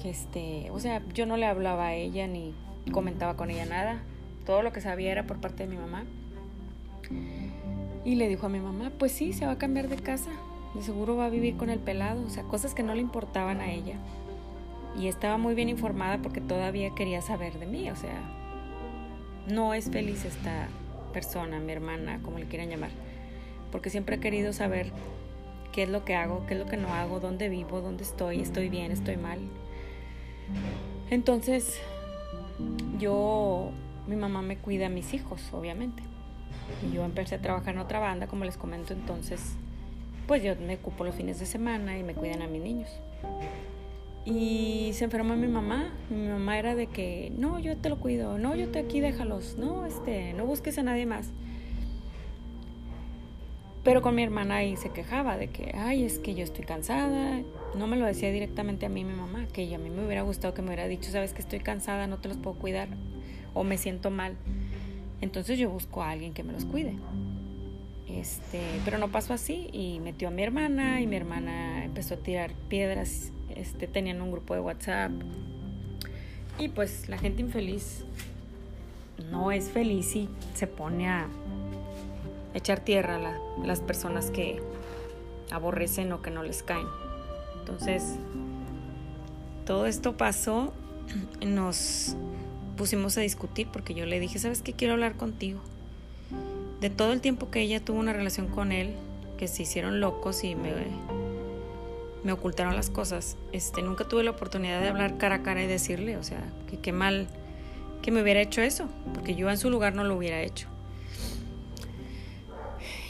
que 0.00 0.08
este, 0.08 0.70
o 0.70 0.80
sea, 0.80 1.02
yo 1.12 1.26
no 1.26 1.36
le 1.36 1.44
hablaba 1.44 1.88
a 1.88 1.94
ella 1.94 2.26
ni 2.26 2.54
comentaba 2.90 3.36
con 3.36 3.50
ella 3.50 3.66
nada. 3.66 4.00
Todo 4.46 4.62
lo 4.62 4.72
que 4.72 4.80
sabía 4.80 5.12
era 5.12 5.26
por 5.26 5.42
parte 5.42 5.64
de 5.64 5.68
mi 5.68 5.76
mamá. 5.76 6.06
Y 8.08 8.14
le 8.14 8.28
dijo 8.28 8.46
a 8.46 8.48
mi 8.48 8.58
mamá, 8.60 8.90
pues 8.98 9.12
sí, 9.12 9.34
se 9.34 9.44
va 9.44 9.52
a 9.52 9.58
cambiar 9.58 9.88
de 9.88 9.96
casa. 9.96 10.30
De 10.74 10.82
seguro 10.82 11.16
va 11.16 11.26
a 11.26 11.30
vivir 11.30 11.56
con 11.58 11.68
el 11.68 11.78
pelado. 11.78 12.24
O 12.24 12.30
sea, 12.30 12.42
cosas 12.44 12.74
que 12.74 12.82
no 12.82 12.94
le 12.94 13.02
importaban 13.02 13.60
a 13.60 13.70
ella 13.70 13.96
y 14.98 15.08
estaba 15.08 15.36
muy 15.36 15.54
bien 15.54 15.68
informada 15.68 16.18
porque 16.18 16.40
todavía 16.40 16.94
quería 16.94 17.22
saber 17.22 17.58
de 17.58 17.66
mí, 17.66 17.90
o 17.90 17.96
sea, 17.96 18.20
no 19.46 19.74
es 19.74 19.90
feliz 19.90 20.24
esta 20.24 20.68
persona, 21.12 21.60
mi 21.60 21.72
hermana, 21.72 22.20
como 22.22 22.38
le 22.38 22.46
quieran 22.46 22.68
llamar, 22.68 22.90
porque 23.70 23.90
siempre 23.90 24.16
he 24.16 24.20
querido 24.20 24.52
saber 24.52 24.92
qué 25.72 25.84
es 25.84 25.88
lo 25.88 26.04
que 26.04 26.14
hago, 26.14 26.46
qué 26.46 26.54
es 26.54 26.60
lo 26.60 26.66
que 26.66 26.76
no 26.76 26.92
hago, 26.94 27.20
dónde 27.20 27.48
vivo, 27.48 27.80
dónde 27.80 28.02
estoy, 28.02 28.40
estoy 28.40 28.68
bien, 28.68 28.90
estoy 28.90 29.16
mal. 29.16 29.38
Entonces, 31.10 31.78
yo, 32.98 33.70
mi 34.06 34.16
mamá 34.16 34.42
me 34.42 34.56
cuida 34.56 34.86
a 34.86 34.90
mis 34.90 35.14
hijos, 35.14 35.42
obviamente. 35.52 36.02
Y 36.86 36.94
yo 36.94 37.04
empecé 37.04 37.36
a 37.36 37.40
trabajar 37.40 37.74
en 37.74 37.80
otra 37.80 37.98
banda, 37.98 38.26
como 38.26 38.44
les 38.44 38.56
comento, 38.56 38.92
entonces, 38.92 39.54
pues 40.26 40.42
yo 40.42 40.54
me 40.56 40.74
ocupo 40.76 41.04
los 41.04 41.14
fines 41.14 41.38
de 41.40 41.46
semana 41.46 41.98
y 41.98 42.02
me 42.02 42.14
cuidan 42.14 42.42
a 42.42 42.46
mis 42.46 42.62
niños. 42.62 42.90
Y 44.24 44.90
se 44.92 45.04
enfermó 45.04 45.36
mi 45.36 45.48
mamá. 45.48 45.90
Mi 46.10 46.28
mamá 46.28 46.58
era 46.58 46.74
de 46.74 46.86
que, 46.86 47.32
no, 47.36 47.58
yo 47.58 47.76
te 47.76 47.88
lo 47.88 47.98
cuido, 47.98 48.38
no, 48.38 48.54
yo 48.54 48.68
te 48.68 48.78
aquí 48.78 49.00
déjalos, 49.00 49.56
no, 49.58 49.86
este, 49.86 50.34
no 50.34 50.44
busques 50.44 50.78
a 50.78 50.82
nadie 50.82 51.06
más. 51.06 51.30
Pero 53.84 54.02
con 54.02 54.14
mi 54.14 54.22
hermana 54.22 54.56
ahí 54.56 54.76
se 54.76 54.90
quejaba 54.90 55.38
de 55.38 55.48
que, 55.48 55.72
ay, 55.74 56.04
es 56.04 56.18
que 56.18 56.34
yo 56.34 56.44
estoy 56.44 56.66
cansada. 56.66 57.40
No 57.74 57.86
me 57.86 57.96
lo 57.96 58.04
decía 58.04 58.30
directamente 58.30 58.84
a 58.84 58.90
mí 58.90 59.02
mi 59.02 59.14
mamá, 59.14 59.46
que 59.52 59.74
a 59.74 59.78
mí 59.78 59.88
me 59.88 60.04
hubiera 60.04 60.22
gustado 60.22 60.52
que 60.52 60.60
me 60.60 60.68
hubiera 60.68 60.86
dicho, 60.88 61.10
sabes 61.10 61.32
que 61.32 61.40
estoy 61.40 61.60
cansada, 61.60 62.06
no 62.06 62.18
te 62.18 62.28
los 62.28 62.36
puedo 62.36 62.58
cuidar 62.58 62.88
o 63.54 63.64
me 63.64 63.78
siento 63.78 64.10
mal. 64.10 64.36
Entonces 65.20 65.58
yo 65.58 65.70
busco 65.70 66.02
a 66.02 66.10
alguien 66.10 66.32
que 66.34 66.42
me 66.42 66.52
los 66.52 66.64
cuide. 66.64 66.96
Este, 68.08 68.60
pero 68.84 68.98
no 68.98 69.08
pasó 69.08 69.34
así 69.34 69.68
y 69.72 70.00
metió 70.00 70.28
a 70.28 70.30
mi 70.30 70.42
hermana 70.42 71.00
y 71.00 71.06
mi 71.06 71.16
hermana 71.16 71.84
empezó 71.84 72.14
a 72.14 72.16
tirar 72.16 72.52
piedras 72.68 73.32
este, 73.58 73.88
tenían 73.88 74.22
un 74.22 74.30
grupo 74.30 74.54
de 74.54 74.60
WhatsApp. 74.60 75.10
Y 76.58 76.68
pues 76.68 77.08
la 77.08 77.18
gente 77.18 77.42
infeliz 77.42 78.04
no 79.30 79.50
es 79.50 79.68
feliz 79.68 80.14
y 80.14 80.28
se 80.54 80.66
pone 80.66 81.08
a 81.08 81.26
echar 82.54 82.80
tierra 82.80 83.16
a 83.16 83.66
las 83.66 83.80
personas 83.80 84.30
que 84.30 84.62
aborrecen 85.50 86.12
o 86.12 86.22
que 86.22 86.30
no 86.30 86.42
les 86.42 86.62
caen. 86.62 86.86
Entonces, 87.58 88.16
todo 89.66 89.86
esto 89.86 90.16
pasó, 90.16 90.72
nos 91.44 92.16
pusimos 92.78 93.18
a 93.18 93.20
discutir 93.20 93.68
porque 93.70 93.92
yo 93.92 94.06
le 94.06 94.20
dije, 94.20 94.38
¿sabes 94.38 94.62
qué? 94.62 94.72
Quiero 94.72 94.94
hablar 94.94 95.16
contigo. 95.16 95.60
De 96.80 96.88
todo 96.88 97.12
el 97.12 97.20
tiempo 97.20 97.50
que 97.50 97.60
ella 97.60 97.84
tuvo 97.84 97.98
una 97.98 98.14
relación 98.14 98.46
con 98.46 98.72
él, 98.72 98.94
que 99.36 99.48
se 99.48 99.64
hicieron 99.64 100.00
locos 100.00 100.44
y 100.44 100.54
me 100.54 100.72
me 102.24 102.32
ocultaron 102.32 102.74
las 102.74 102.90
cosas. 102.90 103.36
Este, 103.52 103.82
nunca 103.82 104.04
tuve 104.04 104.24
la 104.24 104.30
oportunidad 104.30 104.80
de 104.80 104.88
hablar 104.88 105.18
cara 105.18 105.36
a 105.36 105.42
cara 105.42 105.62
y 105.62 105.66
decirle, 105.66 106.16
o 106.16 106.22
sea, 106.22 106.42
que 106.68 106.78
qué 106.78 106.92
mal 106.92 107.28
que 108.02 108.10
me 108.10 108.22
hubiera 108.22 108.40
hecho 108.40 108.60
eso, 108.60 108.88
porque 109.14 109.34
yo 109.34 109.50
en 109.50 109.58
su 109.58 109.70
lugar 109.70 109.94
no 109.94 110.04
lo 110.04 110.16
hubiera 110.16 110.40
hecho. 110.42 110.68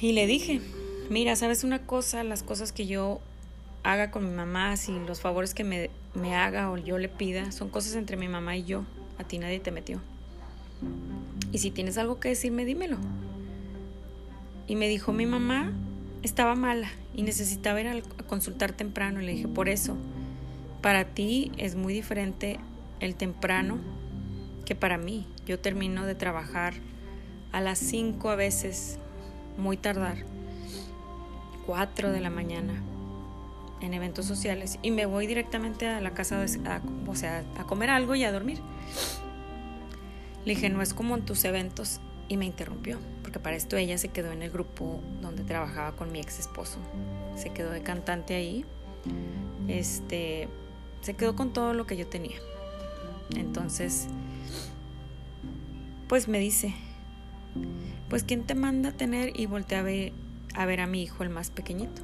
Y 0.00 0.12
le 0.12 0.26
dije, 0.26 0.60
mira, 1.10 1.36
¿sabes 1.36 1.64
una 1.64 1.80
cosa? 1.80 2.22
Las 2.24 2.42
cosas 2.42 2.72
que 2.72 2.86
yo 2.86 3.20
haga 3.82 4.10
con 4.10 4.28
mi 4.28 4.34
mamá, 4.34 4.76
si 4.76 4.92
los 5.06 5.20
favores 5.20 5.54
que 5.54 5.64
me, 5.64 5.90
me 6.14 6.34
haga 6.36 6.70
o 6.70 6.76
yo 6.76 6.98
le 6.98 7.08
pida, 7.08 7.52
son 7.52 7.68
cosas 7.68 7.94
entre 7.94 8.16
mi 8.16 8.28
mamá 8.28 8.56
y 8.56 8.64
yo. 8.64 8.84
A 9.18 9.24
ti 9.24 9.38
nadie 9.38 9.60
te 9.60 9.70
metió. 9.70 10.00
Y 11.52 11.58
si 11.58 11.70
tienes 11.70 11.98
algo 11.98 12.20
que 12.20 12.28
decirme, 12.28 12.64
dímelo. 12.64 12.98
Y 14.66 14.76
me 14.76 14.88
dijo 14.88 15.12
mi 15.12 15.26
mamá 15.26 15.72
estaba 16.22 16.54
mala 16.54 16.90
y 17.14 17.22
necesitaba 17.22 17.80
ir 17.80 17.88
a 17.88 18.22
consultar 18.24 18.72
temprano. 18.72 19.20
Le 19.20 19.32
dije, 19.32 19.48
por 19.48 19.68
eso, 19.68 19.96
para 20.82 21.04
ti 21.04 21.52
es 21.56 21.74
muy 21.74 21.92
diferente 21.92 22.58
el 23.00 23.14
temprano 23.14 23.78
que 24.64 24.74
para 24.74 24.98
mí. 24.98 25.26
Yo 25.46 25.58
termino 25.58 26.04
de 26.04 26.14
trabajar 26.14 26.74
a 27.52 27.60
las 27.60 27.78
5 27.78 28.30
a 28.30 28.36
veces, 28.36 28.98
muy 29.56 29.76
tardar, 29.76 30.18
4 31.66 32.12
de 32.12 32.20
la 32.20 32.30
mañana 32.30 32.74
en 33.80 33.94
eventos 33.94 34.26
sociales 34.26 34.78
y 34.82 34.90
me 34.90 35.06
voy 35.06 35.26
directamente 35.26 35.86
a 35.86 36.00
la 36.00 36.12
casa, 36.12 36.44
o 37.06 37.14
sea, 37.14 37.44
a 37.56 37.64
comer 37.64 37.90
algo 37.90 38.14
y 38.14 38.24
a 38.24 38.32
dormir. 38.32 38.60
Le 40.44 40.54
dije, 40.54 40.70
no 40.70 40.82
es 40.82 40.94
como 40.94 41.16
en 41.16 41.24
tus 41.24 41.44
eventos 41.44 42.00
y 42.28 42.36
me 42.36 42.46
interrumpió, 42.46 42.98
porque 43.22 43.38
para 43.38 43.56
esto 43.56 43.76
ella 43.76 43.98
se 43.98 44.08
quedó 44.08 44.32
en 44.32 44.42
el 44.42 44.50
grupo 44.50 45.00
donde 45.20 45.44
trabajaba 45.44 45.96
con 45.96 46.12
mi 46.12 46.20
ex 46.20 46.38
esposo. 46.38 46.78
Se 47.36 47.50
quedó 47.50 47.70
de 47.70 47.82
cantante 47.82 48.34
ahí. 48.34 48.64
Este, 49.66 50.48
se 51.00 51.14
quedó 51.14 51.36
con 51.36 51.52
todo 51.52 51.74
lo 51.74 51.86
que 51.86 51.96
yo 51.96 52.06
tenía. 52.06 52.36
Entonces, 53.36 54.08
pues 56.08 56.28
me 56.28 56.38
dice, 56.38 56.74
pues 58.08 58.24
¿quién 58.24 58.44
te 58.44 58.54
manda 58.54 58.90
a 58.90 58.92
tener? 58.92 59.38
Y 59.38 59.46
volteé 59.46 59.78
a 59.78 59.82
ver, 59.82 60.12
a 60.54 60.66
ver 60.66 60.80
a 60.80 60.86
mi 60.86 61.02
hijo, 61.02 61.22
el 61.22 61.30
más 61.30 61.50
pequeñito. 61.50 62.02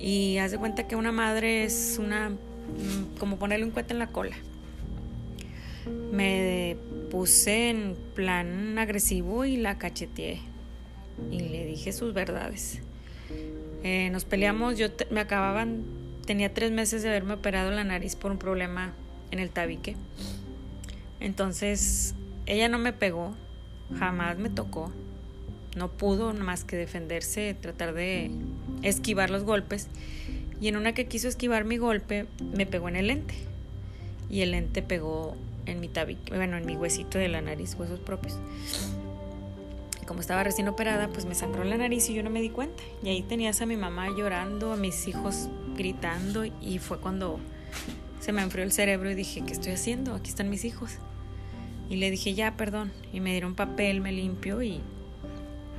Y 0.00 0.38
haz 0.38 0.50
de 0.50 0.58
cuenta 0.58 0.88
que 0.88 0.96
una 0.96 1.12
madre 1.12 1.64
es 1.64 1.98
una, 2.00 2.30
mm, 2.30 3.18
como 3.18 3.38
ponerle 3.38 3.64
un 3.66 3.70
cuete 3.70 3.92
en 3.92 3.98
la 3.98 4.08
cola 4.08 4.36
me 6.12 6.76
puse 7.10 7.70
en 7.70 7.96
plan 8.14 8.78
agresivo 8.78 9.44
y 9.44 9.56
la 9.56 9.78
cacheteé 9.78 10.40
y 11.30 11.40
le 11.40 11.64
dije 11.66 11.92
sus 11.92 12.12
verdades. 12.14 12.80
Eh, 13.82 14.10
nos 14.10 14.24
peleamos, 14.24 14.78
yo 14.78 14.88
me 15.10 15.20
acababan, 15.20 15.84
tenía 16.26 16.52
tres 16.52 16.70
meses 16.70 17.02
de 17.02 17.08
haberme 17.08 17.34
operado 17.34 17.70
la 17.70 17.84
nariz 17.84 18.16
por 18.16 18.30
un 18.30 18.38
problema 18.38 18.92
en 19.30 19.38
el 19.38 19.50
tabique. 19.50 19.96
Entonces, 21.18 22.14
ella 22.46 22.68
no 22.68 22.78
me 22.78 22.92
pegó, 22.92 23.34
jamás 23.98 24.38
me 24.38 24.50
tocó, 24.50 24.92
no 25.76 25.88
pudo 25.88 26.32
más 26.34 26.64
que 26.64 26.76
defenderse, 26.76 27.54
tratar 27.54 27.94
de 27.94 28.30
esquivar 28.82 29.30
los 29.30 29.44
golpes. 29.44 29.88
Y 30.60 30.68
en 30.68 30.76
una 30.76 30.92
que 30.92 31.06
quiso 31.06 31.28
esquivar 31.28 31.64
mi 31.64 31.78
golpe, 31.78 32.26
me 32.54 32.66
pegó 32.66 32.88
en 32.88 32.96
el 32.96 33.06
lente. 33.08 33.34
y 34.28 34.42
el 34.42 34.52
lente 34.52 34.80
pegó 34.82 35.36
en 35.66 35.80
mi 35.80 35.88
tabique, 35.88 36.34
bueno, 36.34 36.56
en 36.56 36.64
mi 36.66 36.76
huesito 36.76 37.18
de 37.18 37.28
la 37.28 37.40
nariz, 37.40 37.74
huesos 37.78 37.98
propios. 38.00 38.36
como 40.06 40.20
estaba 40.20 40.42
recién 40.42 40.66
operada, 40.66 41.08
pues 41.08 41.24
me 41.24 41.36
sangró 41.36 41.62
la 41.62 41.76
nariz 41.76 42.10
y 42.10 42.14
yo 42.14 42.22
no 42.24 42.30
me 42.30 42.40
di 42.40 42.50
cuenta. 42.50 42.82
Y 43.02 43.10
ahí 43.10 43.22
tenías 43.22 43.60
a 43.60 43.66
mi 43.66 43.76
mamá 43.76 44.08
llorando, 44.16 44.72
a 44.72 44.76
mis 44.76 45.06
hijos 45.06 45.48
gritando 45.76 46.44
y 46.44 46.78
fue 46.80 46.98
cuando 46.98 47.38
se 48.18 48.32
me 48.32 48.42
enfrió 48.42 48.64
el 48.64 48.72
cerebro 48.72 49.10
y 49.10 49.14
dije, 49.14 49.42
¿qué 49.46 49.52
estoy 49.52 49.72
haciendo? 49.72 50.14
Aquí 50.14 50.30
están 50.30 50.50
mis 50.50 50.64
hijos. 50.64 50.98
Y 51.88 51.96
le 51.96 52.10
dije, 52.10 52.34
ya, 52.34 52.56
perdón. 52.56 52.92
Y 53.12 53.20
me 53.20 53.30
dieron 53.30 53.54
papel, 53.54 54.00
me 54.00 54.10
limpio 54.10 54.62
y 54.62 54.80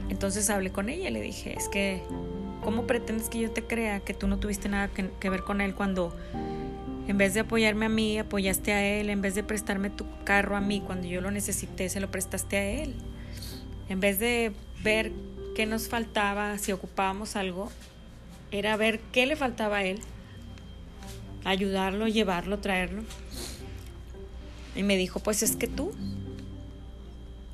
entonces 0.10 0.49
hablé 0.49 0.72
con 0.72 0.89
ella 0.89 1.10
y 1.10 1.12
le 1.12 1.22
dije, 1.22 1.56
es 1.58 1.70
que, 1.70 2.04
¿cómo 2.64 2.88
pretendes 2.88 3.30
que 3.30 3.39
yo 3.39 3.52
te 3.52 3.64
crea 3.64 3.99
que 3.99 4.14
tú 4.14 4.28
no 4.28 4.38
tuviste 4.38 4.70
nada 4.70 4.88
que, 4.89 5.10
que 5.20 5.30
ver 5.30 5.43
con 5.43 5.62
él 5.62 5.76
cuando 5.76 6.16
en 7.08 7.18
vez 7.18 7.34
de 7.34 7.41
apoyarme 7.41 7.88
a 7.88 7.89
mí, 7.89 8.20
apoyaste 8.20 8.72
a 8.72 8.86
él. 8.86 9.10
En 9.10 9.22
vez 9.22 9.36
de 9.36 9.43
prestarme 9.43 9.89
tu 9.89 10.06
carro 10.24 10.56
a 10.56 10.62
mí 10.62 10.82
cuando 10.82 11.08
yo 11.08 11.22
lo 11.22 11.32
necesité, 11.32 11.89
se 11.89 11.99
lo 11.99 12.12
prestaste 12.12 12.58
a 12.58 12.64
él. 12.84 12.95
En 13.89 13.99
vez 13.99 14.20
de 14.20 14.54
ver 14.84 15.12
qué 15.56 15.66
nos 15.66 15.89
faltaba, 15.89 16.58
si 16.58 16.72
ocupábamos 16.72 17.36
algo, 17.36 17.70
era 18.52 18.78
ver 18.78 18.99
qué 19.12 19.26
le 19.26 19.36
faltaba 19.36 19.78
a 19.78 19.84
él. 19.84 19.99
Ayudarlo, 21.43 22.08
llevarlo, 22.08 22.60
traerlo. 22.60 23.04
Y 24.76 24.84
me 24.84 24.95
dijo, 24.95 25.20
pues 25.20 25.43
es 25.43 25.56
que 25.56 25.68
tú 25.68 25.91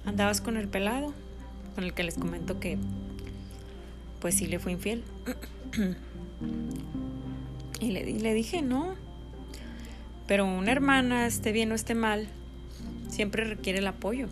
andabas 0.05 0.41
con 0.41 0.57
el 0.57 0.67
pelado, 0.67 1.13
con 1.77 1.83
el 1.83 1.93
que 1.93 2.01
les 2.01 2.15
comento 2.15 2.59
que 2.59 2.79
pues 4.19 4.33
sí 4.33 4.47
le 4.47 4.57
fue 4.57 4.71
infiel. 4.71 5.03
y 7.79 7.91
le, 7.91 8.33
dije, 8.33 8.63
no, 8.63 8.95
pero 10.25 10.47
una 10.47 10.71
hermana, 10.71 11.27
esté 11.27 11.51
bien 11.51 11.71
o 11.71 11.75
esté 11.75 11.93
mal, 11.93 12.29
siempre 13.09 13.43
requiere 13.43 13.77
el 13.77 13.85
apoyo. 13.85 14.27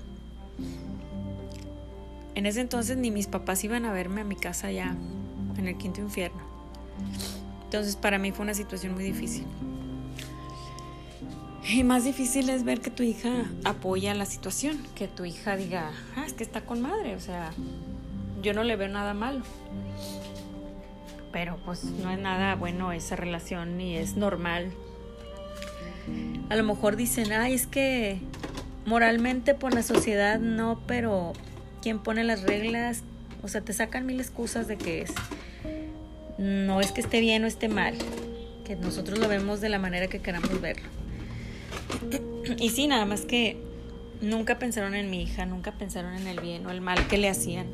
En 2.33 2.47
ese 2.47 2.61
entonces 2.61 2.97
ni 2.97 3.11
mis 3.11 3.27
papás 3.27 3.63
iban 3.63 3.85
a 3.85 3.93
verme 3.93 4.21
a 4.21 4.23
mi 4.23 4.35
casa 4.35 4.71
ya, 4.71 4.97
en 5.55 5.67
el 5.67 5.77
quinto 5.77 6.01
infierno. 6.01 6.41
Entonces 7.65 7.95
para 7.95 8.17
mí 8.17 8.31
fue 8.31 8.41
una 8.41 8.55
situación 8.55 8.95
muy 8.95 9.03
difícil. 9.03 9.45
Y 11.68 11.84
más 11.84 12.03
difícil 12.03 12.49
es 12.49 12.63
ver 12.63 12.80
que 12.80 12.91
tu 12.91 13.03
hija 13.03 13.45
apoya 13.63 14.13
la 14.13 14.26
situación, 14.26 14.78
que 14.95 15.07
tu 15.07 15.26
hija 15.26 15.55
diga, 15.55 15.91
ah, 16.16 16.26
es 16.26 16.34
que 16.34 16.43
está 16.43 16.61
con 16.61 16.82
madre, 16.82 17.16
o 17.16 17.20
sea, 17.20 17.51
yo 18.41 18.53
no 18.53 18.63
le 18.63 18.76
veo 18.76 18.88
nada 18.88 19.13
malo. 19.13 19.41
Pero 21.32 21.57
pues 21.66 21.84
no 21.84 22.11
es 22.11 22.20
nada 22.20 22.55
bueno 22.55 22.91
esa 22.91 23.16
relación 23.16 23.78
ni 23.78 23.97
es 23.97 24.16
normal 24.16 24.72
a 26.49 26.55
lo 26.55 26.63
mejor 26.63 26.95
dicen, 26.95 27.32
ay, 27.32 27.53
es 27.53 27.68
que 27.68 28.20
moralmente 28.86 29.53
por 29.53 29.74
la 29.74 29.84
sociedad 29.84 30.39
no, 30.39 30.80
pero 30.88 31.34
quien 31.82 31.99
pone 31.99 32.24
las 32.24 32.43
reglas, 32.43 33.03
o 33.41 33.47
sea, 33.47 33.61
te 33.61 33.74
sacan 33.74 34.05
mil 34.05 34.20
excusas 34.20 34.68
de 34.68 34.78
que 34.78 35.01
es, 35.01 35.13
no 36.38 36.82
es 36.82 36.91
que 36.91 37.01
esté 37.01 37.20
bien 37.20 37.43
o 37.43 37.47
esté 37.47 37.68
mal, 37.68 37.95
que 38.66 38.76
nosotros 38.76 39.20
lo 39.20 39.28
vemos 39.28 39.61
de 39.61 39.70
la 39.70 39.80
manera 39.80 40.07
que 40.07 40.20
queramos 40.20 40.61
verlo. 40.61 40.88
Y 42.57 42.69
sí, 42.69 42.87
nada 42.87 43.05
más 43.05 43.21
que 43.21 43.57
nunca 44.21 44.59
pensaron 44.59 44.95
en 44.95 45.09
mi 45.09 45.23
hija, 45.23 45.45
nunca 45.45 45.71
pensaron 45.73 46.13
en 46.15 46.27
el 46.27 46.39
bien 46.39 46.65
o 46.65 46.71
el 46.71 46.81
mal 46.81 47.07
que 47.07 47.17
le 47.17 47.29
hacían. 47.29 47.67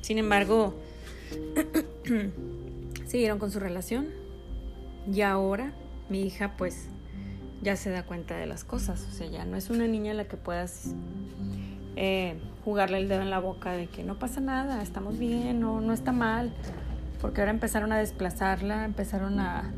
Sin 0.00 0.18
embargo, 0.18 0.74
siguieron 3.06 3.38
con 3.38 3.50
su 3.50 3.60
relación 3.60 4.08
y 5.12 5.22
ahora 5.22 5.72
mi 6.08 6.22
hija 6.22 6.56
pues 6.56 6.88
ya 7.62 7.76
se 7.76 7.90
da 7.90 8.04
cuenta 8.04 8.36
de 8.36 8.46
las 8.46 8.64
cosas. 8.64 9.06
O 9.10 9.12
sea, 9.12 9.26
ya 9.26 9.44
no 9.44 9.56
es 9.56 9.70
una 9.70 9.86
niña 9.86 10.12
a 10.12 10.14
la 10.14 10.24
que 10.24 10.36
puedas 10.36 10.94
eh, 11.96 12.38
jugarle 12.64 12.98
el 12.98 13.08
dedo 13.08 13.22
en 13.22 13.30
la 13.30 13.38
boca 13.38 13.72
de 13.72 13.86
que 13.86 14.04
no 14.04 14.18
pasa 14.18 14.40
nada, 14.40 14.82
estamos 14.82 15.18
bien, 15.18 15.60
no, 15.60 15.80
no 15.80 15.92
está 15.92 16.12
mal. 16.12 16.52
Porque 17.20 17.40
ahora 17.40 17.52
empezaron 17.52 17.90
a 17.92 17.98
desplazarla, 17.98 18.84
empezaron 18.84 19.40
a, 19.40 19.72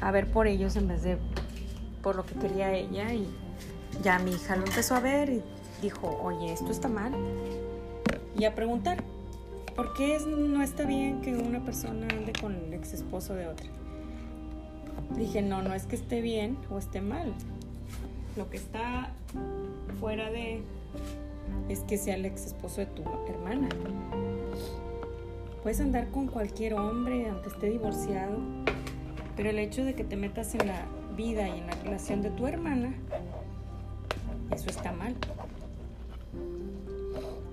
a 0.00 0.10
ver 0.10 0.26
por 0.26 0.46
ellos 0.46 0.76
en 0.76 0.88
vez 0.88 1.02
de 1.02 1.18
por 2.02 2.16
lo 2.16 2.24
que 2.24 2.34
quería 2.34 2.72
ella. 2.72 3.12
Y 3.12 3.26
ya 4.02 4.18
mi 4.18 4.32
hija 4.32 4.56
lo 4.56 4.66
empezó 4.66 4.94
a 4.94 5.00
ver 5.00 5.30
y 5.30 5.42
dijo, 5.82 6.20
oye, 6.22 6.52
esto 6.52 6.70
está 6.70 6.88
mal. 6.88 7.12
Y 8.38 8.44
a 8.44 8.54
preguntar, 8.54 9.02
¿por 9.76 9.92
qué 9.94 10.18
no 10.26 10.62
está 10.62 10.84
bien 10.84 11.20
que 11.20 11.34
una 11.34 11.64
persona 11.64 12.06
ande 12.10 12.32
con 12.40 12.54
el 12.54 12.72
ex 12.72 12.94
esposo 12.94 13.34
de 13.34 13.48
otra? 13.48 13.68
dije, 15.16 15.42
no, 15.42 15.62
no 15.62 15.74
es 15.74 15.86
que 15.86 15.96
esté 15.96 16.20
bien 16.20 16.56
o 16.70 16.78
esté 16.78 17.00
mal. 17.00 17.32
Lo 18.36 18.48
que 18.48 18.56
está 18.56 19.12
fuera 19.98 20.30
de 20.30 20.62
es 21.68 21.80
que 21.80 21.98
sea 21.98 22.14
el 22.14 22.24
ex 22.24 22.46
esposo 22.46 22.80
de 22.80 22.86
tu 22.86 23.02
hermana. 23.28 23.68
Puedes 25.62 25.80
andar 25.80 26.08
con 26.10 26.26
cualquier 26.26 26.74
hombre, 26.74 27.28
aunque 27.28 27.48
esté 27.48 27.70
divorciado, 27.70 28.38
pero 29.40 29.48
el 29.48 29.58
hecho 29.58 29.86
de 29.86 29.94
que 29.94 30.04
te 30.04 30.18
metas 30.18 30.54
en 30.54 30.66
la 30.66 30.84
vida 31.16 31.48
y 31.48 31.60
en 31.60 31.66
la 31.66 31.72
relación 31.76 32.20
de 32.20 32.28
tu 32.28 32.46
hermana, 32.46 32.92
eso 34.54 34.68
está 34.68 34.92
mal. 34.92 35.16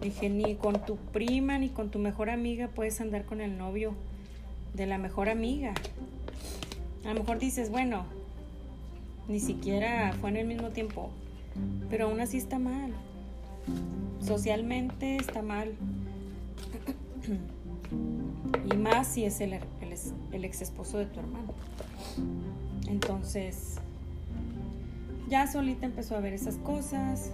Dije, 0.02 0.30
ni 0.30 0.56
con 0.56 0.86
tu 0.86 0.98
prima 0.98 1.58
ni 1.58 1.70
con 1.70 1.90
tu 1.90 1.98
mejor 1.98 2.30
amiga 2.30 2.68
puedes 2.68 3.00
andar 3.00 3.24
con 3.24 3.40
el 3.40 3.58
novio 3.58 3.94
de 4.74 4.86
la 4.86 4.98
mejor 4.98 5.30
amiga. 5.30 5.76
A 7.06 7.14
lo 7.14 7.22
mejor 7.22 7.40
dices, 7.40 7.70
bueno, 7.70 8.04
ni 9.30 9.40
siquiera 9.40 10.12
fue 10.20 10.32
en 10.32 10.36
el 10.36 10.46
mismo 10.46 10.72
tiempo, 10.72 11.10
pero 11.90 12.08
aún 12.08 12.20
así 12.20 12.36
está 12.36 12.60
mal. 12.60 12.92
Socialmente 14.20 15.16
está 15.16 15.42
mal. 15.42 15.72
y 18.74 18.76
más 18.76 19.08
si 19.08 19.24
es 19.24 19.40
el, 19.40 19.58
el, 20.32 20.46
ex 20.46 20.62
esposo 20.62 20.98
de 20.98 21.06
tu 21.06 21.20
hermano. 21.20 21.54
Entonces, 22.88 23.76
ya 25.28 25.52
solita 25.52 25.86
empezó 25.86 26.16
a 26.16 26.20
ver 26.20 26.34
esas 26.34 26.56
cosas 26.58 27.32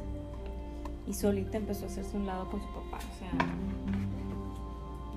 y 1.07 1.13
solita 1.13 1.57
empezó 1.57 1.85
a 1.85 1.87
hacerse 1.87 2.17
un 2.17 2.25
lado 2.25 2.49
con 2.49 2.61
su 2.61 2.67
papá. 2.67 2.97
O 2.97 3.19
sea, 3.19 3.31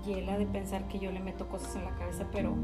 y 0.07 0.19
él 0.19 0.29
ha 0.29 0.39
de 0.39 0.47
pensar 0.47 0.87
que 0.89 0.99
yo 0.99 1.11
le 1.11 1.21
meto 1.21 1.49
cosas 1.49 1.75
en 1.77 1.85
la 1.85 1.95
cabeza, 1.97 2.27
pero 2.33 2.55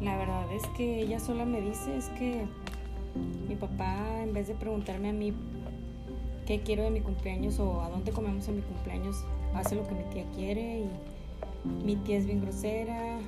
la 0.00 0.16
verdad 0.16 0.50
es 0.52 0.62
que 0.76 1.00
ella 1.00 1.20
sola 1.20 1.44
me 1.44 1.60
dice, 1.60 1.96
es 1.96 2.06
que 2.10 2.46
mi 3.48 3.56
papá 3.56 4.22
en 4.22 4.32
vez 4.32 4.48
de 4.48 4.54
preguntarme 4.54 5.10
a 5.10 5.12
mí 5.12 5.34
qué 6.46 6.60
quiero 6.60 6.84
de 6.84 6.90
mi 6.90 7.00
cumpleaños 7.00 7.58
o 7.58 7.82
a 7.82 7.88
dónde 7.88 8.12
comemos 8.12 8.46
en 8.48 8.56
mi 8.56 8.62
cumpleaños, 8.62 9.24
hace 9.54 9.74
lo 9.74 9.86
que 9.86 9.94
mi 9.94 10.04
tía 10.12 10.24
quiere 10.34 10.80
y 10.80 10.90
mi 11.84 11.96
tía 11.96 12.18
es 12.18 12.26
bien 12.26 12.40
grosera, 12.40 13.18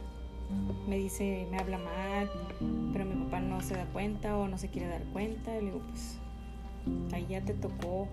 me 0.88 0.96
dice, 0.96 1.46
me 1.50 1.58
habla 1.58 1.78
mal, 1.78 2.30
pero 2.92 3.04
mi 3.04 3.14
papá 3.24 3.40
no 3.40 3.60
se 3.60 3.74
da 3.74 3.84
cuenta 3.86 4.36
o 4.36 4.48
no 4.48 4.58
se 4.58 4.68
quiere 4.68 4.88
dar 4.88 5.02
cuenta. 5.12 5.56
Y 5.56 5.60
le 5.60 5.66
digo, 5.66 5.80
pues 5.88 6.18
ahí 7.12 7.26
ya 7.28 7.42
te 7.42 7.54
tocó 7.54 8.08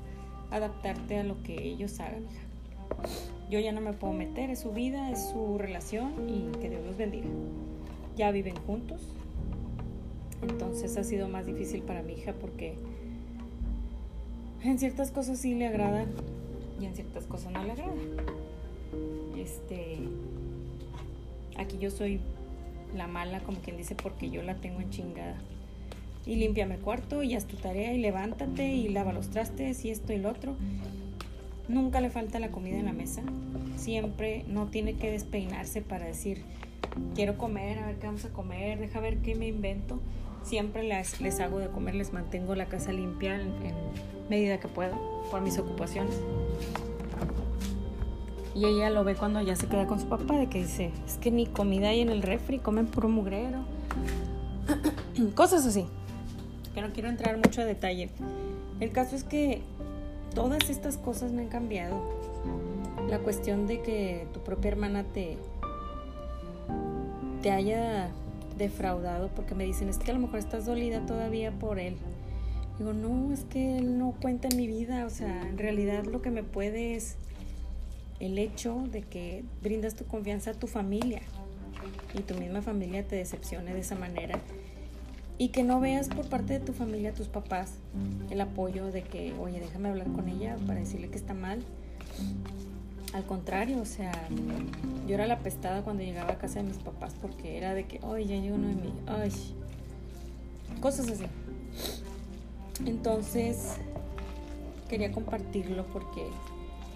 adaptarte 0.51 1.19
a 1.19 1.23
lo 1.23 1.41
que 1.43 1.63
ellos 1.63 1.99
hagan. 1.99 2.25
Yo 3.49 3.59
ya 3.59 3.71
no 3.71 3.81
me 3.81 3.93
puedo 3.93 4.13
meter, 4.13 4.49
es 4.49 4.59
su 4.59 4.71
vida, 4.71 5.11
es 5.11 5.29
su 5.29 5.57
relación 5.57 6.29
y 6.29 6.51
que 6.59 6.69
Dios 6.69 6.86
los 6.86 6.97
bendiga 6.97 7.27
ya 8.15 8.31
viven 8.31 8.55
juntos. 8.65 9.01
Entonces 10.41 10.97
ha 10.97 11.03
sido 11.03 11.27
más 11.27 11.45
difícil 11.45 11.81
para 11.81 12.03
mi 12.03 12.13
hija 12.13 12.33
porque 12.33 12.75
en 14.63 14.79
ciertas 14.79 15.11
cosas 15.11 15.39
sí 15.39 15.55
le 15.55 15.67
agrada 15.67 16.05
y 16.79 16.86
en 16.86 16.95
ciertas 16.95 17.25
cosas 17.25 17.51
no 17.51 17.63
le 17.63 17.71
agrada. 17.71 17.93
Este 19.38 19.99
aquí 21.57 21.77
yo 21.79 21.91
soy 21.91 22.19
la 22.95 23.07
mala, 23.07 23.39
como 23.41 23.59
quien 23.59 23.77
dice, 23.77 23.95
porque 23.95 24.29
yo 24.29 24.41
la 24.41 24.55
tengo 24.55 24.81
en 24.81 24.89
chingada. 24.89 25.35
Y 26.25 26.35
límpiame 26.37 26.75
el 26.75 26.81
cuarto 26.81 27.23
y 27.23 27.35
haz 27.35 27.45
tu 27.45 27.55
tarea 27.57 27.93
y 27.93 27.99
levántate 27.99 28.73
y 28.73 28.89
lava 28.89 29.13
los 29.13 29.29
trastes 29.29 29.85
y 29.85 29.91
esto 29.91 30.13
y 30.13 30.17
lo 30.17 30.29
otro. 30.29 30.55
Nunca 31.67 32.01
le 32.01 32.09
falta 32.09 32.39
la 32.39 32.49
comida 32.49 32.77
en 32.77 32.85
la 32.85 32.93
mesa. 32.93 33.21
Siempre 33.75 34.43
no 34.47 34.67
tiene 34.67 34.95
que 34.95 35.11
despeinarse 35.11 35.81
para 35.81 36.05
decir, 36.05 36.43
quiero 37.13 37.37
comer, 37.37 37.79
a 37.79 37.87
ver 37.87 37.97
qué 37.97 38.07
vamos 38.07 38.25
a 38.25 38.29
comer, 38.29 38.79
deja 38.79 38.99
ver 38.99 39.17
qué 39.17 39.35
me 39.35 39.47
invento. 39.47 39.99
Siempre 40.43 40.83
les, 40.83 41.21
les 41.21 41.39
hago 41.39 41.59
de 41.59 41.67
comer, 41.67 41.95
les 41.95 42.13
mantengo 42.13 42.55
la 42.55 42.67
casa 42.67 42.91
limpia 42.91 43.35
en, 43.35 43.51
medida 44.29 44.59
que 44.59 44.67
puedo 44.67 44.95
por 45.29 45.41
mis 45.41 45.57
ocupaciones. 45.57 46.15
Y 48.55 48.65
ella 48.65 48.89
lo 48.89 49.03
ve 49.03 49.15
cuando 49.15 49.41
ya 49.41 49.57
se 49.57 49.67
queda 49.67 49.85
con 49.85 49.99
su 49.99 50.07
papá, 50.07 50.37
de 50.37 50.47
que 50.47 50.59
dice, 50.59 50.91
es 51.05 51.17
que 51.17 51.29
ni 51.29 51.45
comida 51.45 51.89
hay 51.89 51.99
en 51.99 52.09
el 52.09 52.21
refri, 52.21 52.59
comen 52.59 52.87
puro 52.87 53.09
mugrero. 53.09 53.65
Cosas 55.35 55.65
así, 55.65 55.85
que 56.73 56.81
no 56.81 56.93
quiero 56.93 57.09
entrar 57.09 57.35
mucho 57.35 57.61
a 57.61 57.65
detalle. 57.65 58.09
El 58.79 58.91
caso 58.91 59.17
es 59.17 59.25
que 59.25 59.61
todas 60.33 60.69
estas 60.69 60.97
cosas 60.97 61.33
me 61.33 61.41
han 61.41 61.49
cambiado. 61.49 62.01
La 63.09 63.19
cuestión 63.19 63.67
de 63.67 63.81
que 63.81 64.25
tu 64.33 64.39
propia 64.39 64.71
hermana 64.71 65.03
te, 65.03 65.37
te 67.41 67.51
haya 67.51 68.09
defraudado 68.57 69.29
porque 69.35 69.53
me 69.53 69.65
dicen, 69.65 69.89
es 69.89 69.97
que 69.97 70.11
a 70.11 70.13
lo 70.13 70.21
mejor 70.21 70.39
estás 70.39 70.65
dolida 70.65 71.05
todavía 71.05 71.51
por 71.51 71.77
él. 71.77 71.97
Digo, 72.77 72.93
no, 72.93 73.33
es 73.33 73.43
que 73.43 73.77
él 73.77 73.97
no 73.97 74.13
cuenta 74.21 74.47
en 74.49 74.57
mi 74.57 74.67
vida, 74.67 75.05
o 75.05 75.09
sea, 75.09 75.41
en 75.47 75.57
realidad 75.57 76.05
lo 76.05 76.21
que 76.21 76.31
me 76.31 76.43
puede 76.43 76.95
es 76.95 77.17
el 78.20 78.38
hecho 78.38 78.84
de 78.91 79.01
que 79.01 79.43
brindas 79.61 79.95
tu 79.95 80.05
confianza 80.05 80.51
a 80.51 80.53
tu 80.53 80.68
familia 80.68 81.22
y 82.13 82.22
tu 82.22 82.36
misma 82.36 82.61
familia 82.61 83.05
te 83.05 83.16
decepcione 83.16 83.74
de 83.74 83.80
esa 83.82 83.95
manera 83.95 84.39
y 85.38 85.49
que 85.49 85.63
no 85.63 85.80
veas 85.80 86.07
por 86.07 86.30
parte 86.30 86.53
de 86.53 86.59
tu 86.59 86.72
familia, 86.72 87.13
tus 87.13 87.28
papás, 87.28 87.74
el 88.30 88.39
apoyo 88.39 88.91
de 88.91 89.03
que, 89.03 89.34
oye, 89.34 89.59
déjame 89.59 89.89
hablar 89.89 90.07
con 90.13 90.30
ella 90.30 90.55
para 90.66 90.80
decirle 90.80 91.09
que 91.09 91.18
está 91.18 91.34
mal. 91.34 91.61
Al 93.13 93.26
contrario, 93.26 93.82
o 93.82 93.86
sea, 93.86 94.13
yo 95.07 95.16
era 95.16 95.28
la 95.28 95.39
pestada 95.39 95.82
cuando 95.82 96.03
llegaba 96.03 96.34
a 96.34 96.38
casa 96.38 96.59
de 96.59 96.68
mis 96.68 96.78
papás 96.78 97.16
porque 97.22 97.57
era 97.57 97.74
de 97.74 97.86
que, 97.86 97.99
oye, 98.03 98.26
ya 98.28 98.36
llegó 98.36 98.55
uno 98.55 98.70
de 98.70 98.76
mí, 98.76 98.93
ay, 99.07 99.32
cosas 100.80 101.09
así. 101.09 101.26
Entonces, 102.86 103.76
quería 104.89 105.11
compartirlo 105.11 105.86
porque 105.88 106.28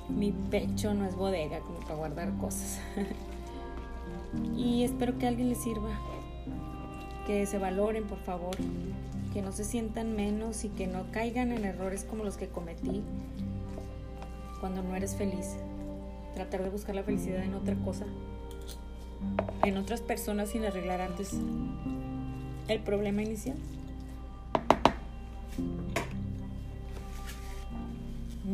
mi 0.10 0.32
pecho 0.32 0.94
no 0.94 1.06
es 1.06 1.16
bodega 1.16 1.60
como 1.60 1.80
para 1.80 1.96
guardar 1.96 2.38
cosas. 2.38 2.80
y 4.58 4.84
espero 4.84 5.18
que 5.18 5.28
alguien 5.28 5.50
le 5.50 5.56
sirva 5.56 5.90
que 7.30 7.46
se 7.46 7.60
valoren, 7.60 8.06
por 8.06 8.18
favor, 8.20 8.56
que 9.34 9.44
no 9.44 9.52
se 9.52 9.64
sientan 9.64 10.16
menos 10.16 10.64
y 10.66 10.70
que 10.70 10.88
no 10.88 11.12
caigan 11.12 11.52
en 11.52 11.64
errores 11.64 12.04
como 12.04 12.24
los 12.24 12.38
que 12.38 12.48
cometí 12.48 13.04
cuando 14.60 14.82
no 14.82 14.96
eres 14.96 15.16
feliz. 15.16 15.56
Tratar 16.34 16.64
de 16.64 16.70
buscar 16.70 16.96
la 16.96 17.04
felicidad 17.04 17.44
en 17.44 17.54
otra 17.54 17.76
cosa, 17.76 18.06
en 19.64 19.78
otras 19.78 20.02
personas 20.02 20.50
sin 20.50 20.66
arreglar 20.66 21.02
antes 21.02 21.36
el 22.68 22.80
problema 22.80 23.22
inicial. 23.22 23.58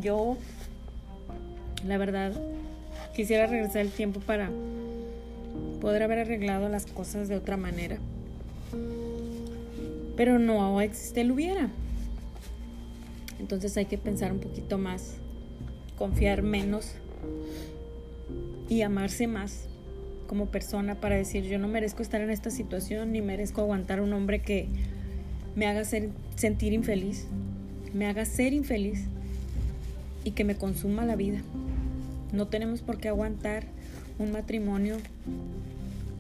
Yo, 0.02 0.38
la 1.86 1.98
verdad, 1.98 2.34
quisiera 3.16 3.48
regresar 3.48 3.82
el 3.82 3.92
tiempo 3.92 4.20
para 4.20 4.50
poder 5.82 6.04
haber 6.04 6.20
arreglado 6.20 6.68
las 6.70 6.86
cosas 6.86 7.28
de 7.28 7.36
otra 7.36 7.58
manera. 7.58 7.98
Pero 10.18 10.40
no 10.40 10.82
existe 10.82 11.22
el 11.22 11.32
hubiera. 11.32 11.70
Entonces 13.40 13.78
hay 13.78 13.86
que 13.86 13.98
pensar 13.98 14.32
un 14.32 14.40
poquito 14.40 14.78
más, 14.78 15.18
confiar 15.98 16.42
menos 16.42 16.94
y 18.70 18.82
amarse 18.82 19.28
más 19.28 19.68
como 20.28 20.48
persona 20.48 20.96
para 20.96 21.16
decir 21.16 21.44
yo 21.44 21.60
no 21.60 21.68
merezco 21.68 22.02
estar 22.02 22.22
en 22.22 22.32
esta 22.32 22.50
situación 22.50 23.12
ni 23.12 23.22
merezco 23.22 23.62
aguantar 23.62 24.02
un 24.02 24.12
hombre 24.14 24.42
que 24.42 24.68
me 25.56 25.68
haga 25.68 25.86
ser, 25.86 26.10
sentir 26.36 26.74
infeliz, 26.74 27.28
me 27.94 28.08
haga 28.08 28.26
ser 28.26 28.54
infeliz 28.54 29.04
y 30.24 30.32
que 30.32 30.44
me 30.44 30.56
consuma 30.56 31.06
la 31.06 31.16
vida. 31.16 31.42
No 32.32 32.48
tenemos 32.48 32.82
por 32.82 32.98
qué 32.98 33.10
aguantar 33.10 33.64
un 34.20 34.32
matrimonio 34.32 34.98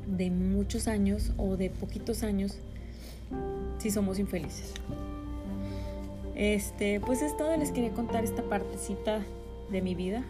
de 0.08 0.30
muchos 0.30 0.88
años 0.88 1.32
o 1.38 1.58
de 1.58 1.70
poquitos 1.70 2.24
años 2.24 2.58
si 3.80 3.92
somos 3.92 4.20
infelices. 4.20 4.74
Este, 6.36 7.00
pues 7.00 7.22
es 7.22 7.36
todo, 7.38 7.56
les 7.58 7.72
quería 7.72 7.92
contar 7.92 8.24
esta 8.24 8.44
partecita 8.44 9.22
de 9.72 9.82
mi 9.82 9.96
vida, 9.96 10.24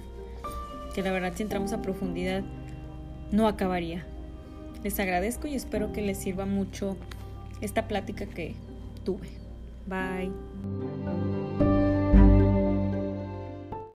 que 0.93 1.01
la 1.01 1.11
verdad 1.11 1.33
si 1.35 1.43
entramos 1.43 1.73
a 1.73 1.81
profundidad 1.81 2.43
no 3.31 3.47
acabaría. 3.47 4.05
Les 4.83 4.99
agradezco 4.99 5.47
y 5.47 5.55
espero 5.55 5.91
que 5.91 6.01
les 6.01 6.17
sirva 6.17 6.45
mucho 6.45 6.95
esta 7.61 7.87
plática 7.87 8.27
que 8.27 8.55
tuve. 9.03 9.29
Bye. 9.87 10.31